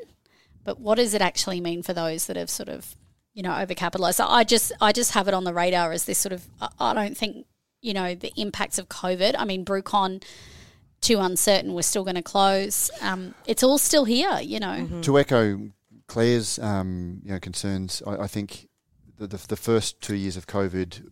[0.65, 2.97] but what does it actually mean for those that have sort of
[3.35, 4.15] you know overcapitalized?
[4.15, 6.47] So I just I just have it on the radar as this sort of
[6.79, 7.47] I don't think
[7.81, 9.35] you know the impacts of COVID.
[9.39, 10.23] I mean, BrewCon
[11.03, 11.75] too uncertain.
[11.75, 12.91] We're still going to close.
[13.03, 14.69] Um, it's all still here, you know.
[14.69, 15.01] Mm-hmm.
[15.03, 15.71] To echo
[16.13, 18.03] Claire's um, you know concerns.
[18.07, 18.69] I, I think
[19.17, 21.09] the, the, the first two years of COVID,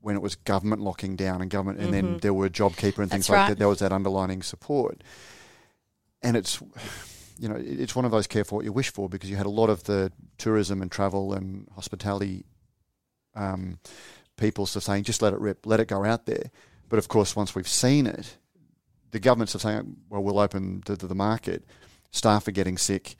[0.00, 2.06] when it was government locking down and government, and mm-hmm.
[2.08, 3.48] then there were JobKeeper and things That's like right.
[3.50, 3.58] that.
[3.60, 5.04] There was that underlining support,
[6.20, 6.60] and it's
[7.38, 9.50] you know it's one of those careful what you wish for because you had a
[9.50, 12.44] lot of the tourism and travel and hospitality
[13.36, 13.78] um,
[14.36, 16.50] people sort of saying just let it rip, let it go out there.
[16.88, 18.36] But of course, once we've seen it,
[19.12, 21.64] the governments are saying, well, we'll open the, the market.
[22.10, 23.14] Staff are getting sick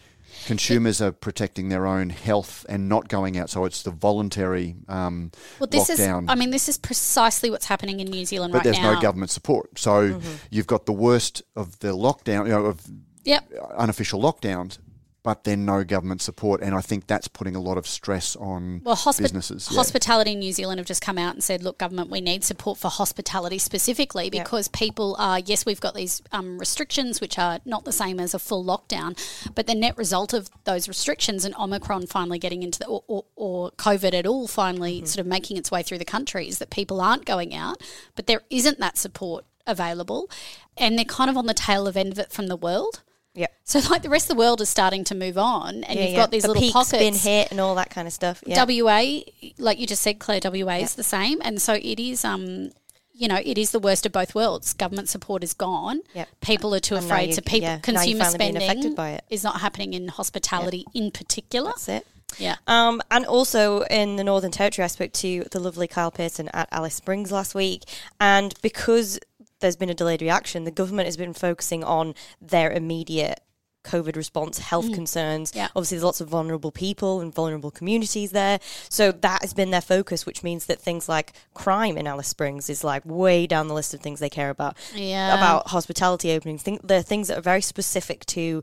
[0.46, 3.50] consumers are protecting their own health and not going out.
[3.50, 6.24] So it's the voluntary um, well, this lockdown.
[6.24, 8.94] Is, I mean, this is precisely what's happening in New Zealand but right there's now.
[8.94, 9.78] no government support.
[9.78, 10.34] So mm-hmm.
[10.50, 12.80] you've got the worst of the lockdown, you know, of
[13.24, 13.50] yep.
[13.76, 14.78] unofficial lockdowns,
[15.22, 16.62] but then no government support.
[16.62, 19.68] And I think that's putting a lot of stress on well, hospi- businesses.
[19.70, 19.76] Yeah.
[19.76, 22.88] Hospitality New Zealand have just come out and said, look, government, we need support for
[22.88, 24.72] hospitality specifically because yep.
[24.72, 28.38] people are, yes, we've got these um, restrictions, which are not the same as a
[28.38, 29.18] full lockdown,
[29.54, 33.24] but the net result of those restrictions and Omicron finally getting into the, or, or,
[33.36, 35.06] or COVID at all finally mm-hmm.
[35.06, 37.82] sort of making its way through the country is that people aren't going out,
[38.14, 40.30] but there isn't that support available
[40.76, 43.02] and they're kind of on the tail of end of it from the world.
[43.34, 43.46] Yeah.
[43.64, 46.10] So like the rest of the world is starting to move on, and yeah, you've
[46.12, 46.16] yeah.
[46.16, 46.98] got these the little peak's pockets.
[46.98, 48.42] been hit and all that kind of stuff.
[48.46, 48.64] Yeah.
[48.64, 49.20] WA,
[49.58, 52.24] like you just said, Claire, WA is the same, and so it is.
[52.24, 52.72] Um,
[53.12, 54.72] you know, it is the worst of both worlds.
[54.72, 56.00] Government support is gone.
[56.14, 56.28] Yep.
[56.40, 57.34] People are too and afraid.
[57.34, 61.68] so people, consumer spending is not happening in hospitality in particular.
[61.68, 62.06] That's it.
[62.38, 62.56] Yeah.
[62.66, 66.68] Um, and also in the Northern Territory, I spoke to the lovely Kyle Pearson at
[66.72, 67.84] Alice Springs last week.
[68.20, 69.18] And because
[69.60, 70.64] there's been a delayed reaction.
[70.64, 73.40] The government has been focusing on their immediate
[73.82, 74.94] COVID response, health mm.
[74.94, 75.52] concerns.
[75.54, 75.68] Yeah.
[75.74, 78.58] Obviously, there's lots of vulnerable people and vulnerable communities there.
[78.88, 82.68] So that has been their focus, which means that things like crime in Alice Springs
[82.68, 84.76] is like way down the list of things they care about.
[84.94, 85.34] Yeah.
[85.34, 86.62] About hospitality openings.
[86.62, 88.62] Think, they're things that are very specific to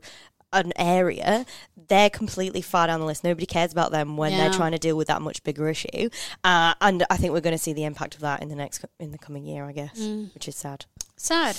[0.52, 1.44] an area,
[1.88, 3.24] they're completely far down the list.
[3.24, 4.38] Nobody cares about them when Yeah.
[4.38, 6.08] they're trying to deal with that much bigger issue.
[6.44, 8.84] Uh, and I think we're going to see the impact of that in the next
[8.98, 10.32] in the coming year, I guess, Mm.
[10.34, 10.86] which is sad.
[11.16, 11.56] Sad.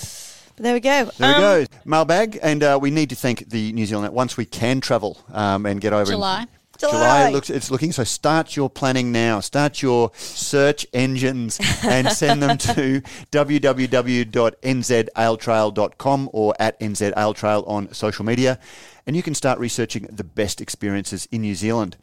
[0.56, 1.06] But there we go.
[1.18, 1.66] There Um, we go.
[1.86, 2.40] Mailbag.
[2.42, 5.80] And uh, we need to thank the New Zealand once we can travel um, and
[5.80, 6.04] get over.
[6.12, 6.46] in- July.
[6.80, 7.30] July July.
[7.32, 12.58] looks it's looking so start your planning now start your search engines and send them
[12.58, 13.02] to
[13.32, 18.58] www.nzaletrail.com or at nzaletrail on social media
[19.06, 21.98] and you can start researching the best experiences in New Zealand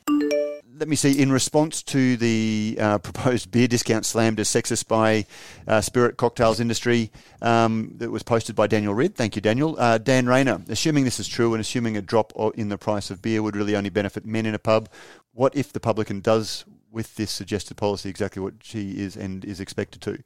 [0.79, 1.21] let me see.
[1.21, 5.27] In response to the uh, proposed beer discount slammed as sexist by
[5.67, 7.11] uh, Spirit Cocktails Industry,
[7.43, 9.15] um, that was posted by Daniel Ridd.
[9.15, 9.79] Thank you, Daniel.
[9.79, 13.23] Uh, Dan Rayner, assuming this is true and assuming a drop in the price of
[13.23, 14.89] beer would really only benefit men in a pub,
[15.33, 19.61] what if the publican does with this suggested policy exactly what she is and is
[19.61, 20.23] expected to?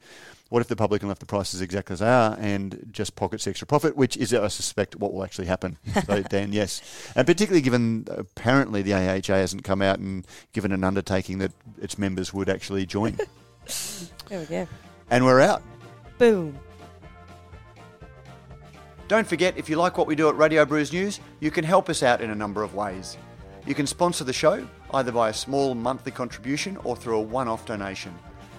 [0.51, 3.65] What if the publican left the prices exactly as they are and just pockets extra
[3.65, 5.77] profit, which is, I suspect, what will actually happen?
[6.05, 6.81] So, Dan, yes.
[7.15, 11.97] And particularly given apparently the AHA hasn't come out and given an undertaking that its
[11.97, 13.17] members would actually join.
[14.27, 14.67] There we go.
[15.09, 15.61] and we're out.
[16.17, 16.59] Boom.
[19.07, 21.87] Don't forget, if you like what we do at Radio Brews News, you can help
[21.89, 23.17] us out in a number of ways.
[23.65, 27.47] You can sponsor the show, either by a small monthly contribution or through a one
[27.47, 28.13] off donation.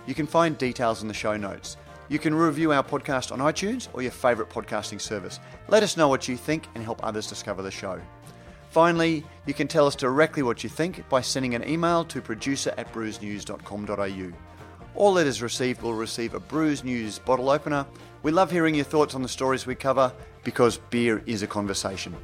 [0.07, 1.76] You can find details in the show notes.
[2.12, 5.40] You can review our podcast on iTunes or your favourite podcasting service.
[5.68, 7.98] Let us know what you think and help others discover the show.
[8.68, 12.74] Finally, you can tell us directly what you think by sending an email to producer
[12.76, 14.32] at brewsnews.com.au.
[14.94, 17.86] All letters received will receive a Brews News bottle opener.
[18.22, 20.12] We love hearing your thoughts on the stories we cover
[20.44, 22.14] because beer is a conversation.